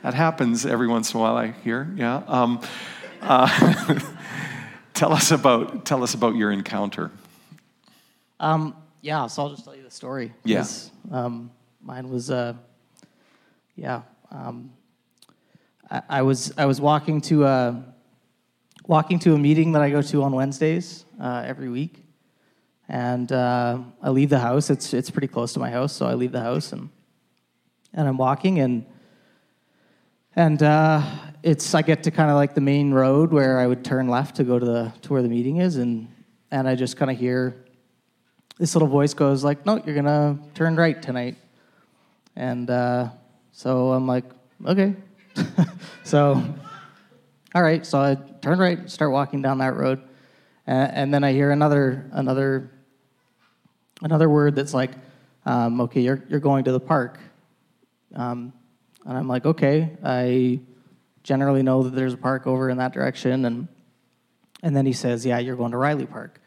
[0.02, 2.22] that happens every once in a while, I hear, yeah.
[2.26, 2.60] Um,
[3.20, 3.98] uh,
[4.94, 7.10] tell, us about, tell us about your encounter.
[8.40, 10.32] Um, yeah, so I'll just tell you the story.
[10.44, 10.90] Yes.
[11.10, 11.24] Yeah.
[11.24, 11.50] Um,
[11.82, 12.54] mine was, uh,
[13.76, 14.02] yeah.
[14.32, 14.72] Um,
[15.90, 17.84] I, I, was I was walking to a
[18.86, 22.02] walking to a meeting that I go to on Wednesdays uh, every week,
[22.88, 24.70] and uh, I leave the house.
[24.70, 26.88] It's it's pretty close to my house, so I leave the house and
[27.92, 28.86] and I'm walking and
[30.34, 31.02] and uh,
[31.42, 34.36] it's I get to kind of like the main road where I would turn left
[34.36, 36.08] to go to the to where the meeting is, and
[36.50, 37.66] and I just kind of hear
[38.58, 41.36] this little voice goes like, "No, you're gonna turn right tonight,"
[42.34, 43.10] and uh,
[43.52, 44.24] so I'm like,
[44.66, 44.94] "Okay,"
[46.04, 46.42] so
[47.54, 50.00] all right, so I turn right, start walking down that road,
[50.66, 52.70] and, and then I hear another another
[54.00, 54.92] another word that's like,
[55.44, 57.18] um, okay, you're you're going to the park,
[58.14, 58.54] um,
[59.04, 60.60] and I'm like, okay, I
[61.22, 63.68] generally know that there's a park over in that direction, and
[64.62, 66.40] and then he says, yeah, you're going to Riley Park,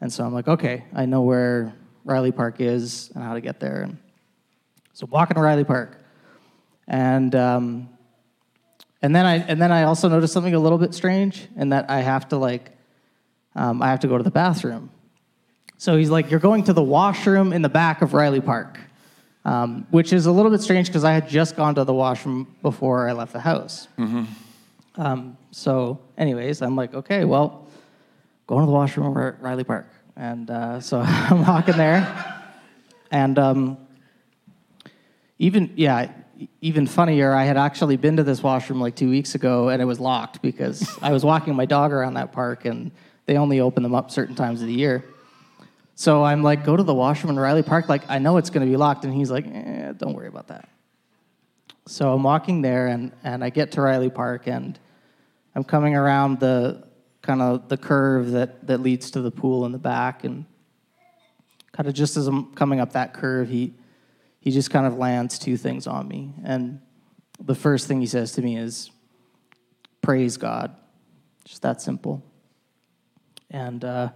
[0.00, 1.74] and so I'm like, okay, I know where
[2.06, 3.98] Riley Park is and how to get there, and
[4.94, 5.99] so walking to Riley Park,
[6.90, 7.88] and um,
[9.00, 11.88] and then I and then I also noticed something a little bit strange, in that
[11.88, 12.72] I have to like,
[13.54, 14.90] um, I have to go to the bathroom.
[15.78, 18.78] So he's like, "You're going to the washroom in the back of Riley Park,"
[19.44, 22.54] um, which is a little bit strange because I had just gone to the washroom
[22.60, 23.86] before I left the house.
[23.96, 24.24] Mm-hmm.
[24.96, 27.68] Um, so, anyways, I'm like, "Okay, well,
[28.48, 32.42] going to the washroom over at Riley Park," and uh, so I'm walking there,
[33.12, 33.78] and um,
[35.38, 36.10] even yeah
[36.60, 39.84] even funnier, I had actually been to this washroom like two weeks ago and it
[39.84, 42.90] was locked because I was walking my dog around that park and
[43.26, 45.04] they only open them up certain times of the year.
[45.94, 47.88] So I'm like, go to the washroom in Riley Park.
[47.88, 49.04] Like, I know it's going to be locked.
[49.04, 50.68] And he's like, eh, don't worry about that.
[51.86, 54.78] So I'm walking there and, and I get to Riley Park and
[55.54, 56.84] I'm coming around the
[57.20, 60.24] kind of the curve that, that leads to the pool in the back.
[60.24, 60.46] And
[61.72, 63.74] kind of just as I'm coming up that curve, he,
[64.40, 66.32] he just kind of lands two things on me.
[66.44, 66.80] And
[67.38, 68.90] the first thing he says to me is,
[70.02, 70.74] Praise God.
[71.44, 72.22] Just that simple.
[73.50, 74.10] And uh,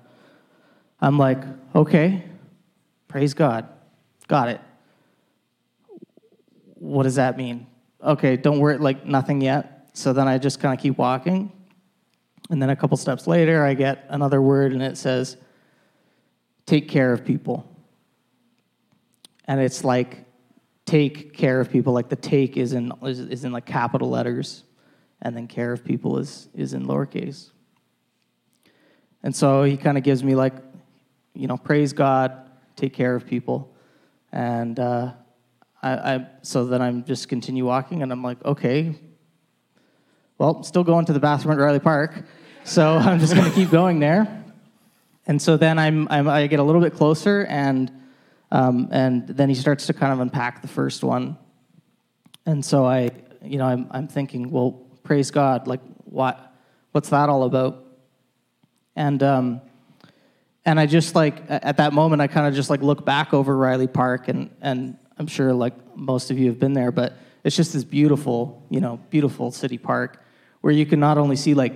[1.00, 1.42] I'm like,
[1.74, 2.24] Okay,
[3.06, 3.68] praise God.
[4.26, 4.60] Got it.
[6.76, 7.66] What does that mean?
[8.02, 9.88] Okay, don't worry, like nothing yet.
[9.94, 11.52] So then I just kind of keep walking.
[12.50, 15.37] And then a couple steps later, I get another word and it says,
[16.66, 17.73] take care of people.
[19.46, 20.24] And it's like
[20.85, 24.64] take care of people, like the take is in, is, is in like capital letters,
[25.22, 27.50] and then care of people is, is in lowercase.
[29.22, 30.54] And so he kind of gives me like,
[31.35, 33.74] you know, praise God, take care of people.
[34.30, 35.12] And uh,
[35.83, 38.94] I, I, so then I'm just continue walking, and I'm like, okay,
[40.38, 42.24] well, still going to the bathroom at Riley Park,
[42.64, 44.44] so I'm just going to keep going there.
[45.26, 47.90] And so then I'm, I'm, i get a little bit closer, and
[48.50, 51.37] um, and then he starts to kind of unpack the first one.
[52.46, 53.11] And so I,
[53.42, 56.54] you know, I'm, I'm thinking, well, praise God, like what,
[56.92, 57.85] what's that all about?
[58.96, 59.61] And um,
[60.64, 63.57] and I just like at that moment, I kind of just like look back over
[63.57, 67.57] Riley Park, and and I'm sure like most of you have been there, but it's
[67.57, 70.22] just this beautiful, you know, beautiful city park
[70.62, 71.74] where you can not only see like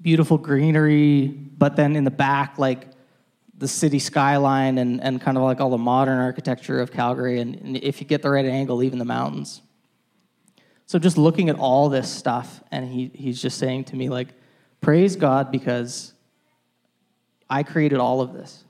[0.00, 2.86] beautiful greenery, but then in the back, like
[3.58, 7.56] the city skyline and, and kind of like all the modern architecture of Calgary, and,
[7.56, 9.62] and if you get the right angle, even the mountains.
[10.86, 14.28] So just looking at all this stuff, and he, he's just saying to me, like,
[14.80, 16.14] praise God because
[17.50, 18.64] I created all of this.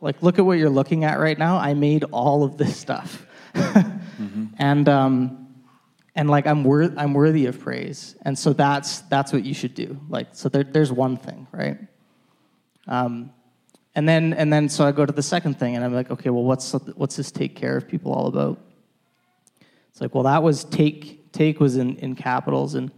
[0.00, 1.56] Like, look at what you're looking at right now.
[1.56, 3.26] I made all of this stuff.
[3.54, 4.44] mm-hmm.
[4.58, 5.44] And, um,
[6.14, 9.74] and like I'm worth I'm worthy of praise, and so that's that's what you should
[9.74, 9.98] do.
[10.08, 11.78] Like so, there, there's one thing, right?
[12.86, 13.32] Um,
[13.94, 16.30] and then and then so I go to the second thing, and I'm like, okay,
[16.30, 18.58] well, what's what's this take care of people all about?
[19.90, 22.90] It's like, well, that was take take was in in capitals, and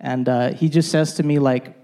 [0.00, 1.76] and uh, he just says to me like,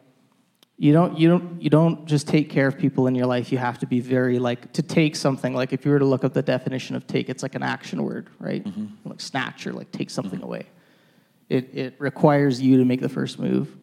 [0.79, 3.59] you don't you don't you don't just take care of people in your life you
[3.59, 6.33] have to be very like to take something like if you were to look up
[6.33, 8.87] the definition of take it's like an action word right mm-hmm.
[9.05, 10.45] like snatch or like take something mm-hmm.
[10.45, 10.67] away
[11.49, 13.77] it it requires you to make the first move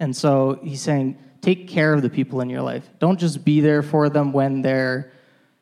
[0.00, 3.60] and so he's saying take care of the people in your life don't just be
[3.60, 5.12] there for them when they're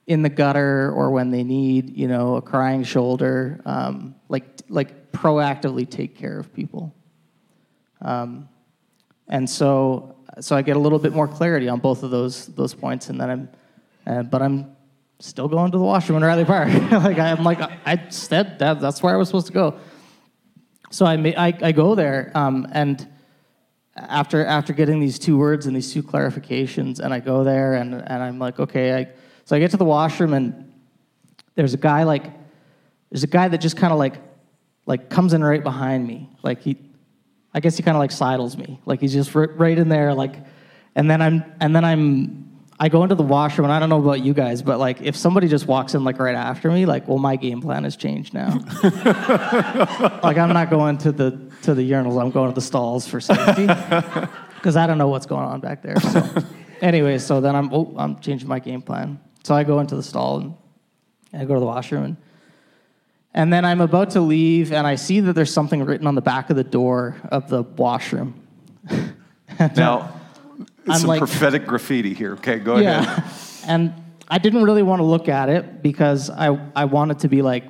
[0.06, 5.12] in the gutter or when they need you know a crying shoulder um, like like
[5.12, 6.94] proactively take care of people
[8.00, 8.48] um,
[9.28, 12.74] and so so I get a little bit more clarity on both of those those
[12.74, 13.48] points, and then I'm,
[14.06, 14.76] uh, but I'm
[15.20, 16.68] still going to the washroom in Riley Park.
[16.90, 19.78] like I'm like I said that that's where I was supposed to go.
[20.90, 23.06] So I may, I, I go there, um, and
[23.96, 27.94] after after getting these two words and these two clarifications, and I go there, and
[27.94, 29.08] and I'm like, okay, I
[29.44, 30.72] so I get to the washroom, and
[31.54, 32.24] there's a guy like
[33.10, 34.14] there's a guy that just kind of like
[34.86, 36.76] like comes in right behind me, like he
[37.54, 40.36] I guess he kind of like sidles me, like he's just right in there, like,
[40.94, 42.51] and then I'm, and then I'm,
[42.82, 45.14] I go into the washroom, and I don't know about you guys, but like if
[45.14, 48.34] somebody just walks in like right after me, like, well, my game plan has changed
[48.34, 48.58] now.
[50.24, 53.20] like I'm not going to the to the urinals, I'm going to the stalls for
[53.20, 53.68] safety
[54.56, 56.00] because I don't know what's going on back there.
[56.00, 56.44] So,
[56.80, 59.20] anyway, so then I'm, oh, I'm changing my game plan.
[59.44, 60.56] So I go into the stall and
[61.32, 62.16] I go to the washroom and
[63.32, 66.20] and then I'm about to leave, and I see that there's something written on the
[66.20, 68.44] back of the door of the washroom.
[69.76, 70.20] now,
[70.88, 72.32] I'm some like, prophetic graffiti here.
[72.34, 73.00] Okay, go yeah.
[73.00, 73.68] ahead.
[73.68, 73.94] And
[74.28, 77.64] I didn't really want to look at it because I, I wanted to be like,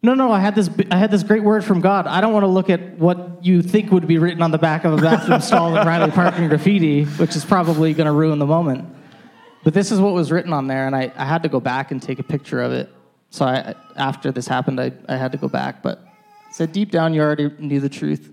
[0.00, 2.06] no, no, I had this I had this great word from God.
[2.06, 4.84] I don't want to look at what you think would be written on the back
[4.84, 8.38] of a bathroom stall in Riley Park in graffiti, which is probably going to ruin
[8.38, 8.94] the moment.
[9.64, 11.90] But this is what was written on there, and I, I had to go back
[11.90, 12.88] and take a picture of it.
[13.30, 15.82] So I, after this happened, I, I had to go back.
[15.82, 16.06] But
[16.52, 18.32] said, deep down, you already knew the truth.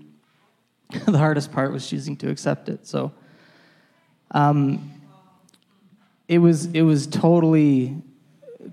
[1.06, 2.86] the hardest part was choosing to accept it.
[2.86, 3.12] So
[4.30, 4.92] um,
[6.28, 8.02] it was it was totally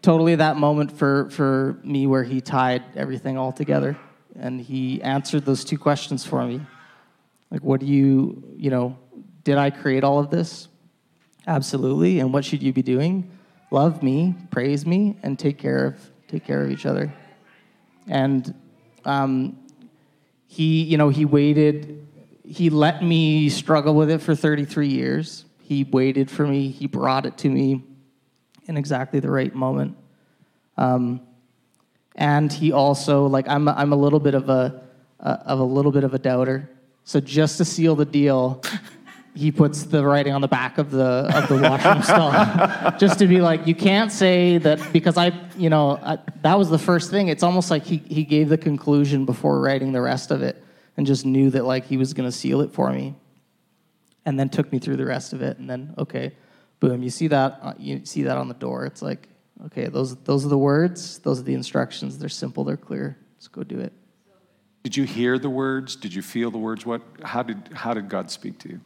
[0.01, 3.97] totally that moment for for me where he tied everything all together
[4.39, 6.61] and he answered those two questions for me.
[7.51, 8.97] Like, what do you you know?
[9.43, 10.69] Did I create all of this?
[11.45, 12.19] Absolutely.
[12.19, 13.29] And what should you be doing?
[13.71, 17.13] Love me, praise me, and take care of take care of each other.
[18.07, 18.53] And
[19.05, 19.57] um,
[20.53, 22.05] he, you know, he waited,
[22.45, 25.45] he let me struggle with it for 33 years.
[25.63, 27.83] He waited for me, he brought it to me
[28.67, 29.97] in exactly the right moment.
[30.77, 31.21] Um,
[32.15, 34.83] and he also, like, I'm, I'm a little bit of a,
[35.19, 36.69] of a little bit of a doubter.
[37.03, 38.61] So just to seal the deal,
[39.35, 42.31] he puts the writing on the back of the of the washroom stall,
[42.97, 46.69] just to be like, you can't say that because I, you know, I, that was
[46.69, 47.29] the first thing.
[47.29, 50.63] It's almost like he he gave the conclusion before writing the rest of it,
[50.97, 53.15] and just knew that like he was going to seal it for me,
[54.25, 56.33] and then took me through the rest of it, and then okay,
[56.79, 58.85] boom, you see that uh, you see that on the door.
[58.85, 59.27] It's like,
[59.65, 62.19] okay, those those are the words, those are the instructions.
[62.19, 63.17] They're simple, they're clear.
[63.35, 63.93] Let's go do it.
[64.83, 65.95] Did you hear the words?
[65.95, 66.85] Did you feel the words?
[66.85, 67.01] What?
[67.23, 68.81] How did how did God speak to you?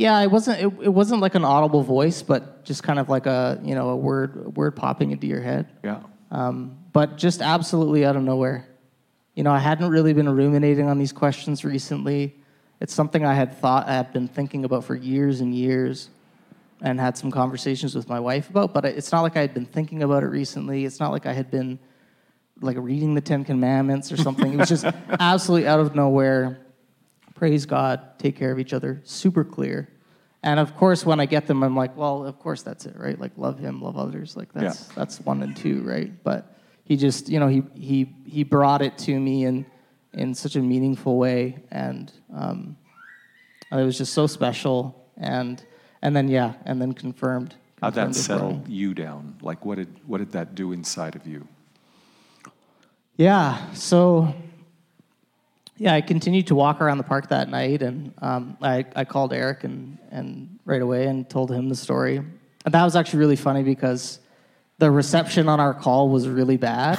[0.00, 0.60] Yeah, it wasn't.
[0.60, 3.90] It, it wasn't like an audible voice, but just kind of like a you know
[3.90, 5.68] a word a word popping into your head.
[5.84, 6.00] Yeah.
[6.30, 8.66] Um, but just absolutely out of nowhere.
[9.34, 12.34] You know, I hadn't really been ruminating on these questions recently.
[12.80, 16.08] It's something I had thought I had been thinking about for years and years,
[16.80, 18.72] and had some conversations with my wife about.
[18.72, 20.86] But it's not like I had been thinking about it recently.
[20.86, 21.78] It's not like I had been
[22.62, 24.54] like reading the Ten Commandments or something.
[24.54, 24.86] it was just
[25.20, 26.58] absolutely out of nowhere.
[27.40, 29.00] Praise God, take care of each other.
[29.02, 29.88] Super clear.
[30.42, 33.18] And of course, when I get them, I'm like, well, of course that's it, right?
[33.18, 34.36] Like love him, love others.
[34.36, 34.94] Like that's Yeah.
[34.94, 36.12] that's one and two, right?
[36.22, 39.64] But he just, you know, he he he brought it to me in
[40.12, 42.76] in such a meaningful way, and um,
[43.72, 45.10] it was just so special.
[45.16, 45.64] And
[46.02, 47.54] and then yeah, and then confirmed.
[47.80, 49.38] How'd that confirmed settle you down?
[49.40, 51.48] Like, what did what did that do inside of you?
[53.16, 53.72] Yeah.
[53.72, 54.34] So,
[55.80, 59.32] yeah, I continued to walk around the park that night, and um, I, I called
[59.32, 62.18] Eric and, and right away and told him the story.
[62.18, 64.20] And that was actually really funny because
[64.76, 66.98] the reception on our call was really bad,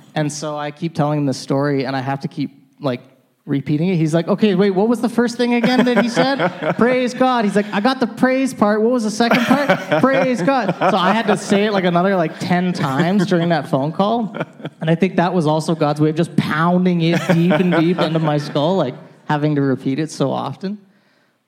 [0.14, 3.02] and so I keep telling him the story, and I have to keep like
[3.44, 3.96] repeating it.
[3.96, 6.74] He's like, "Okay, wait, what was the first thing again that he said?
[6.78, 8.82] praise God." He's like, "I got the praise part.
[8.82, 10.02] What was the second part?
[10.02, 13.68] praise God." So I had to say it like another like ten times during that
[13.68, 14.36] phone call,
[14.80, 17.98] and I think that was also God's way of just pounding it deep and deep
[17.98, 18.94] into my skull, like
[19.26, 20.78] having to repeat it so often.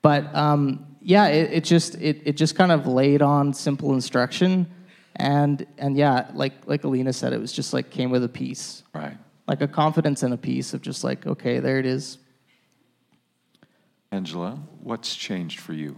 [0.01, 4.67] But um, yeah, it, it just it, it just kind of laid on simple instruction,
[5.15, 8.83] and and yeah, like like Alina said, it was just like came with a peace,
[8.93, 9.17] Right.
[9.47, 12.17] Like a confidence and a peace of just like okay, there it is.
[14.11, 15.97] Angela, what's changed for you?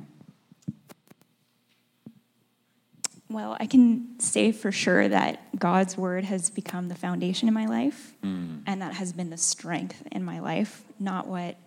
[3.30, 7.66] Well, I can say for sure that God's word has become the foundation in my
[7.66, 8.62] life, mm.
[8.66, 11.58] and that has been the strength in my life, not what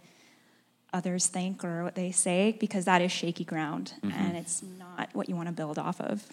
[0.93, 4.19] others think or what they say, because that is shaky ground mm-hmm.
[4.19, 6.27] and it's not what you want to build off of.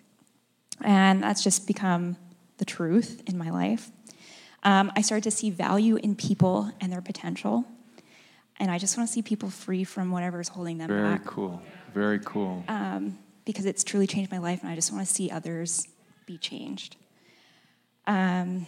[0.82, 2.18] And that's just become
[2.58, 3.92] the truth in my life.
[4.64, 7.66] Um, I started to see value in people and their potential.
[8.60, 11.34] And I just want to see people free from whatever's holding them Very back Very
[11.36, 11.62] cool.
[11.94, 12.64] Very cool.
[13.46, 15.88] because it's truly changed my life and I just want to see others
[16.26, 16.96] be changed.
[18.08, 18.66] Um,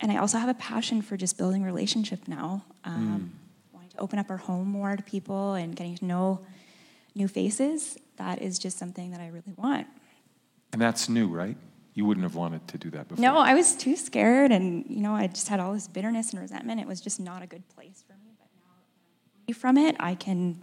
[0.00, 3.32] and I also have a passion for just building relationship now, um,
[3.72, 6.40] wanting to open up our home more to people and getting to know
[7.14, 7.98] new faces.
[8.16, 9.86] That is just something that I really want.
[10.72, 11.56] and that's new, right?
[11.96, 13.22] You wouldn't have wanted to do that before.
[13.22, 16.42] No, I was too scared, and you know, I just had all this bitterness and
[16.42, 16.78] resentment.
[16.78, 18.36] It was just not a good place for me.
[18.38, 18.48] But
[19.48, 20.60] now from it, I can,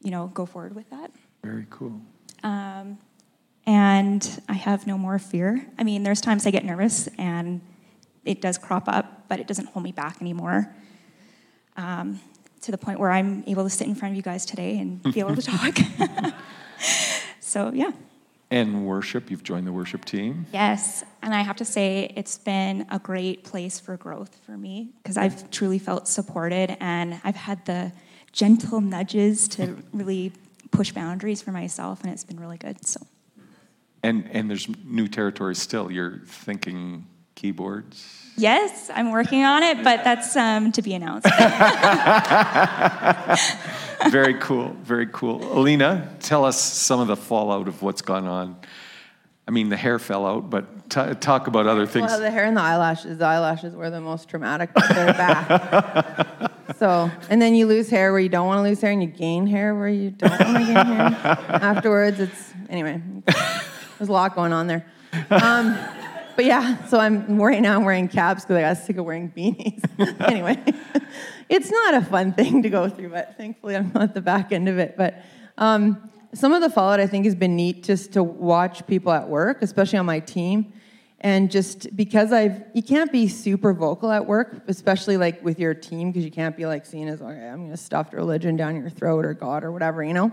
[0.00, 1.10] you know, go forward with that.
[1.44, 2.00] Very cool.
[2.42, 2.96] Um,
[3.66, 5.66] and I have no more fear.
[5.78, 7.60] I mean, there's times I get nervous and
[8.24, 10.74] it does crop up, but it doesn't hold me back anymore.
[11.76, 12.18] Um,
[12.62, 15.02] to the point where I'm able to sit in front of you guys today and
[15.02, 15.78] be able to talk.
[17.40, 17.92] so, yeah.
[18.50, 20.46] And worship, you've joined the worship team.
[20.52, 24.90] Yes, and I have to say it's been a great place for growth for me
[25.02, 27.92] because I've truly felt supported and I've had the
[28.32, 30.32] gentle nudges to really
[30.72, 32.84] push boundaries for myself, and it's been really good.
[32.86, 33.06] So,
[34.02, 35.90] And and there's new territory still.
[35.90, 38.32] You're thinking keyboards.
[38.36, 41.26] yes, I'm working on it, but that's um, to be announced.
[44.10, 44.74] Very cool.
[44.82, 45.58] Very cool.
[45.58, 48.56] Alina, tell us some of the fallout of what's gone on.
[49.46, 52.10] I mean, the hair fell out, but t- talk about other things.
[52.10, 53.18] Well, the hair and the eyelashes.
[53.18, 56.52] The eyelashes were the most traumatic, but they're back.
[56.78, 59.08] so, and then you lose hair where you don't want to lose hair, and you
[59.08, 61.36] gain hair where you don't want to gain hair.
[61.48, 63.02] Afterwards, it's anyway.
[63.98, 64.86] There's a lot going on there.
[65.30, 65.76] Um,
[66.40, 69.30] but yeah, so I'm right now I'm wearing caps because I got sick of wearing
[69.30, 69.84] beanies.
[70.26, 70.56] anyway,
[71.50, 74.50] it's not a fun thing to go through, but thankfully I'm not at the back
[74.50, 74.96] end of it.
[74.96, 75.22] But
[75.58, 79.28] um, some of the fallout I think has been neat just to watch people at
[79.28, 80.72] work, especially on my team.
[81.20, 85.74] And just because I've, you can't be super vocal at work, especially like with your
[85.74, 88.76] team, because you can't be like seen as, okay, I'm going to stuff religion down
[88.76, 90.32] your throat or God or whatever, you know?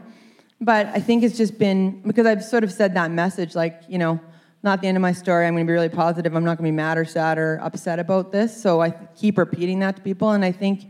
[0.61, 3.97] But I think it's just been, because I've sort of said that message, like, you
[3.97, 4.21] know,
[4.63, 5.45] not the end of my story.
[5.45, 6.35] I'm going to be really positive.
[6.35, 8.59] I'm not going to be mad or sad or upset about this.
[8.61, 10.31] So I keep repeating that to people.
[10.31, 10.85] And I think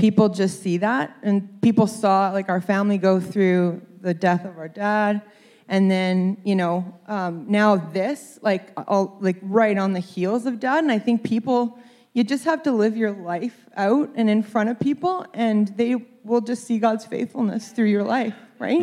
[0.00, 4.56] people just see that and people saw like our family go through the death of
[4.56, 5.20] our dad
[5.68, 10.58] and then you know um, now this like all like right on the heels of
[10.58, 11.78] dad and i think people
[12.14, 15.94] you just have to live your life out and in front of people and they
[16.24, 18.80] will just see god's faithfulness through your life right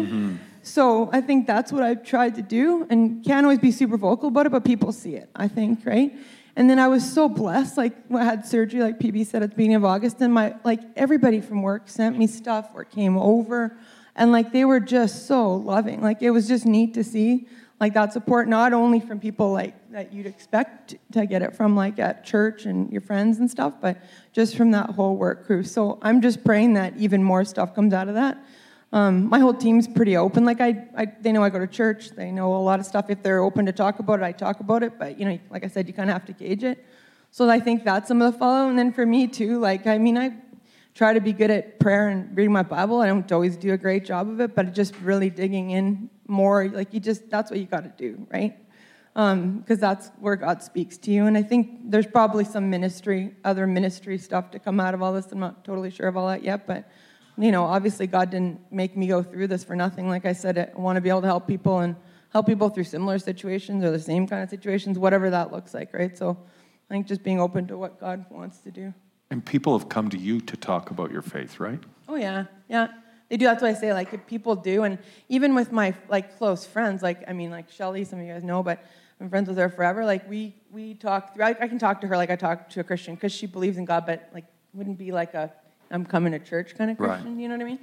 [0.68, 4.28] so i think that's what i've tried to do and can't always be super vocal
[4.30, 6.13] about it but people see it i think right
[6.57, 9.55] and then I was so blessed, like I had surgery, like PB said at the
[9.55, 13.78] beginning of August, and my like everybody from work sent me stuff or came over.
[14.15, 16.01] And like they were just so loving.
[16.01, 17.47] Like it was just neat to see
[17.80, 21.76] like that support not only from people like that you'd expect to get it from
[21.76, 23.99] like at church and your friends and stuff, but
[24.34, 25.61] just from that whole work crew.
[25.61, 28.43] So I'm just praying that even more stuff comes out of that.
[28.94, 30.46] Um, my whole team's pretty open.
[30.46, 32.12] Like I, I, they know I go to church.
[32.12, 33.10] They know a lot of stuff.
[33.10, 34.98] If they're open to talk about it, I talk about it.
[34.98, 36.86] But you know, like I said, you kind of have to gauge it.
[37.32, 38.70] So I think that's some of the follow.
[38.70, 40.32] And then for me too, like I mean, I
[40.98, 43.02] try to be good at prayer and reading my Bible.
[43.02, 46.68] I don't always do a great job of it, but just really digging in more.
[46.70, 48.58] Like you just, that's what you got to do, right?
[49.14, 51.28] Because um, that's where God speaks to you.
[51.28, 55.14] And I think there's probably some ministry, other ministry stuff to come out of all
[55.14, 55.32] this.
[55.32, 56.90] I'm not totally sure of all that yet, but
[57.38, 60.10] you know, obviously God didn't make me go through this for nothing.
[60.10, 61.96] Like I said, I want to be able to help people and
[62.32, 65.94] help people through similar situations or the same kind of situations, whatever that looks like,
[65.94, 66.18] right?
[66.18, 66.38] So
[66.90, 68.94] I think just being open to what God wants to do.
[69.30, 71.80] And people have come to you to talk about your faith, right?
[72.08, 72.88] Oh yeah, yeah.
[73.30, 73.46] They do.
[73.46, 73.94] That's why I say.
[73.94, 77.70] Like if people do, and even with my like close friends, like I mean, like
[77.70, 78.86] Shelly, some of you guys know, but
[79.20, 80.06] I'm friends with her forever.
[80.06, 81.36] Like we we talk.
[81.36, 83.48] Through, I, I can talk to her like I talk to a Christian because she
[83.48, 85.52] believes in God, but like wouldn't be like a
[85.92, 87.34] I'm coming to church kind of Christian.
[87.34, 87.42] Right.
[87.42, 87.80] You know what I mean?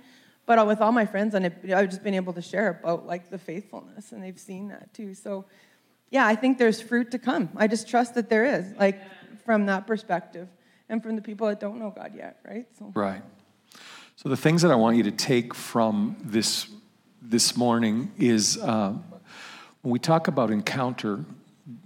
[0.46, 3.30] But uh, with all my friends, and I've just been able to share about like
[3.30, 5.14] the faithfulness, and they've seen that too.
[5.14, 5.46] So
[6.10, 7.48] yeah, I think there's fruit to come.
[7.56, 9.00] I just trust that there is, like
[9.44, 10.48] from that perspective
[10.88, 12.66] and from the people that don't know God yet, right?
[12.78, 12.92] So.
[12.94, 13.22] Right.
[14.16, 16.68] So the things that I want you to take from this
[17.20, 18.92] this morning is uh,
[19.82, 21.24] when we talk about encounter,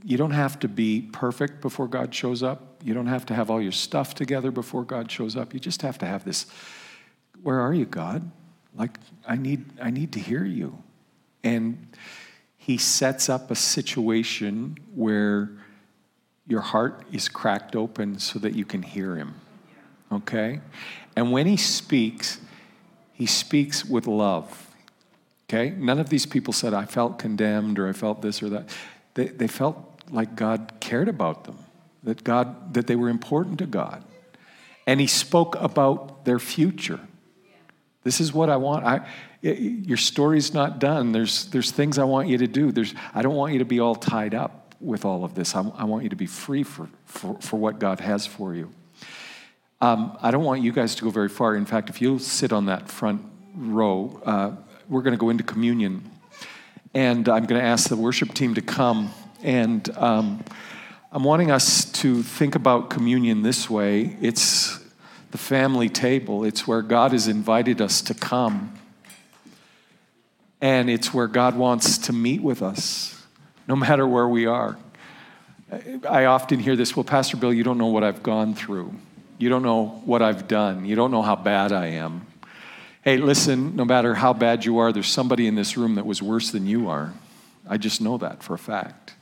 [0.05, 2.83] you don't have to be perfect before God shows up.
[2.83, 5.55] You don't have to have all your stuff together before God shows up.
[5.55, 6.47] You just have to have this.
[7.43, 8.31] Where are you, God?
[8.75, 10.83] Like I need I need to hear you.
[11.45, 11.87] And
[12.57, 15.51] he sets up a situation where
[16.47, 19.35] your heart is cracked open so that you can hear him.
[20.11, 20.61] Okay?
[21.17, 22.41] And when he speaks,
[23.13, 24.75] he speaks with love.
[25.45, 25.71] Okay?
[25.71, 28.69] None of these people said, I felt condemned or I felt this or that.
[29.19, 31.59] They, they felt like God cared about them,
[32.05, 34.05] that God, that they were important to God.
[34.87, 37.01] And he spoke about their future.
[38.05, 38.87] This is what I want.
[38.87, 39.09] I,
[39.43, 41.11] your story's not done.
[41.11, 42.71] There's, there's things I want you to do.
[42.71, 45.57] There's, I don't want you to be all tied up with all of this.
[45.57, 48.71] I, I want you to be free for, for, for what God has for you.
[49.81, 51.57] Um, I don't want you guys to go very far.
[51.57, 53.23] In fact, if you'll sit on that front
[53.57, 54.53] row, uh,
[54.89, 56.09] we're going to go into communion.
[56.95, 59.13] And I'm going to ask the worship team to come.
[59.43, 60.45] And um,
[61.13, 64.79] I'm wanting us to think about communion this way it's
[65.31, 68.75] the family table, it's where God has invited us to come.
[70.61, 73.19] And it's where God wants to meet with us
[73.69, 74.79] no matter where we are.
[76.09, 78.95] I often hear this well, Pastor Bill, you don't know what I've gone through.
[79.37, 80.87] You don't know what I've done.
[80.87, 82.27] You don't know how bad I am.
[83.03, 86.21] Hey, listen, no matter how bad you are, there's somebody in this room that was
[86.21, 87.15] worse than you are.
[87.69, 89.15] I just know that for a fact.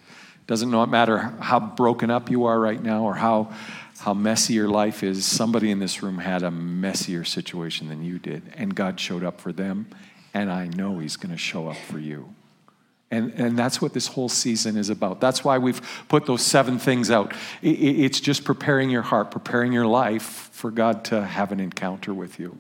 [0.47, 3.53] Doesn't matter how broken up you are right now or how,
[3.99, 8.19] how messy your life is, somebody in this room had a messier situation than you
[8.19, 9.89] did, and God showed up for them,
[10.33, 12.35] and I know He's going to show up for you.
[13.11, 15.21] And, and that's what this whole season is about.
[15.21, 17.33] That's why we've put those seven things out.
[17.63, 22.13] It, it's just preparing your heart, preparing your life for God to have an encounter
[22.13, 22.59] with you.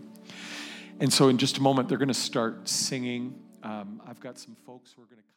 [0.98, 3.38] And so, in just a moment, they're going to start singing.
[3.62, 5.35] Um, I've got some folks who are going to.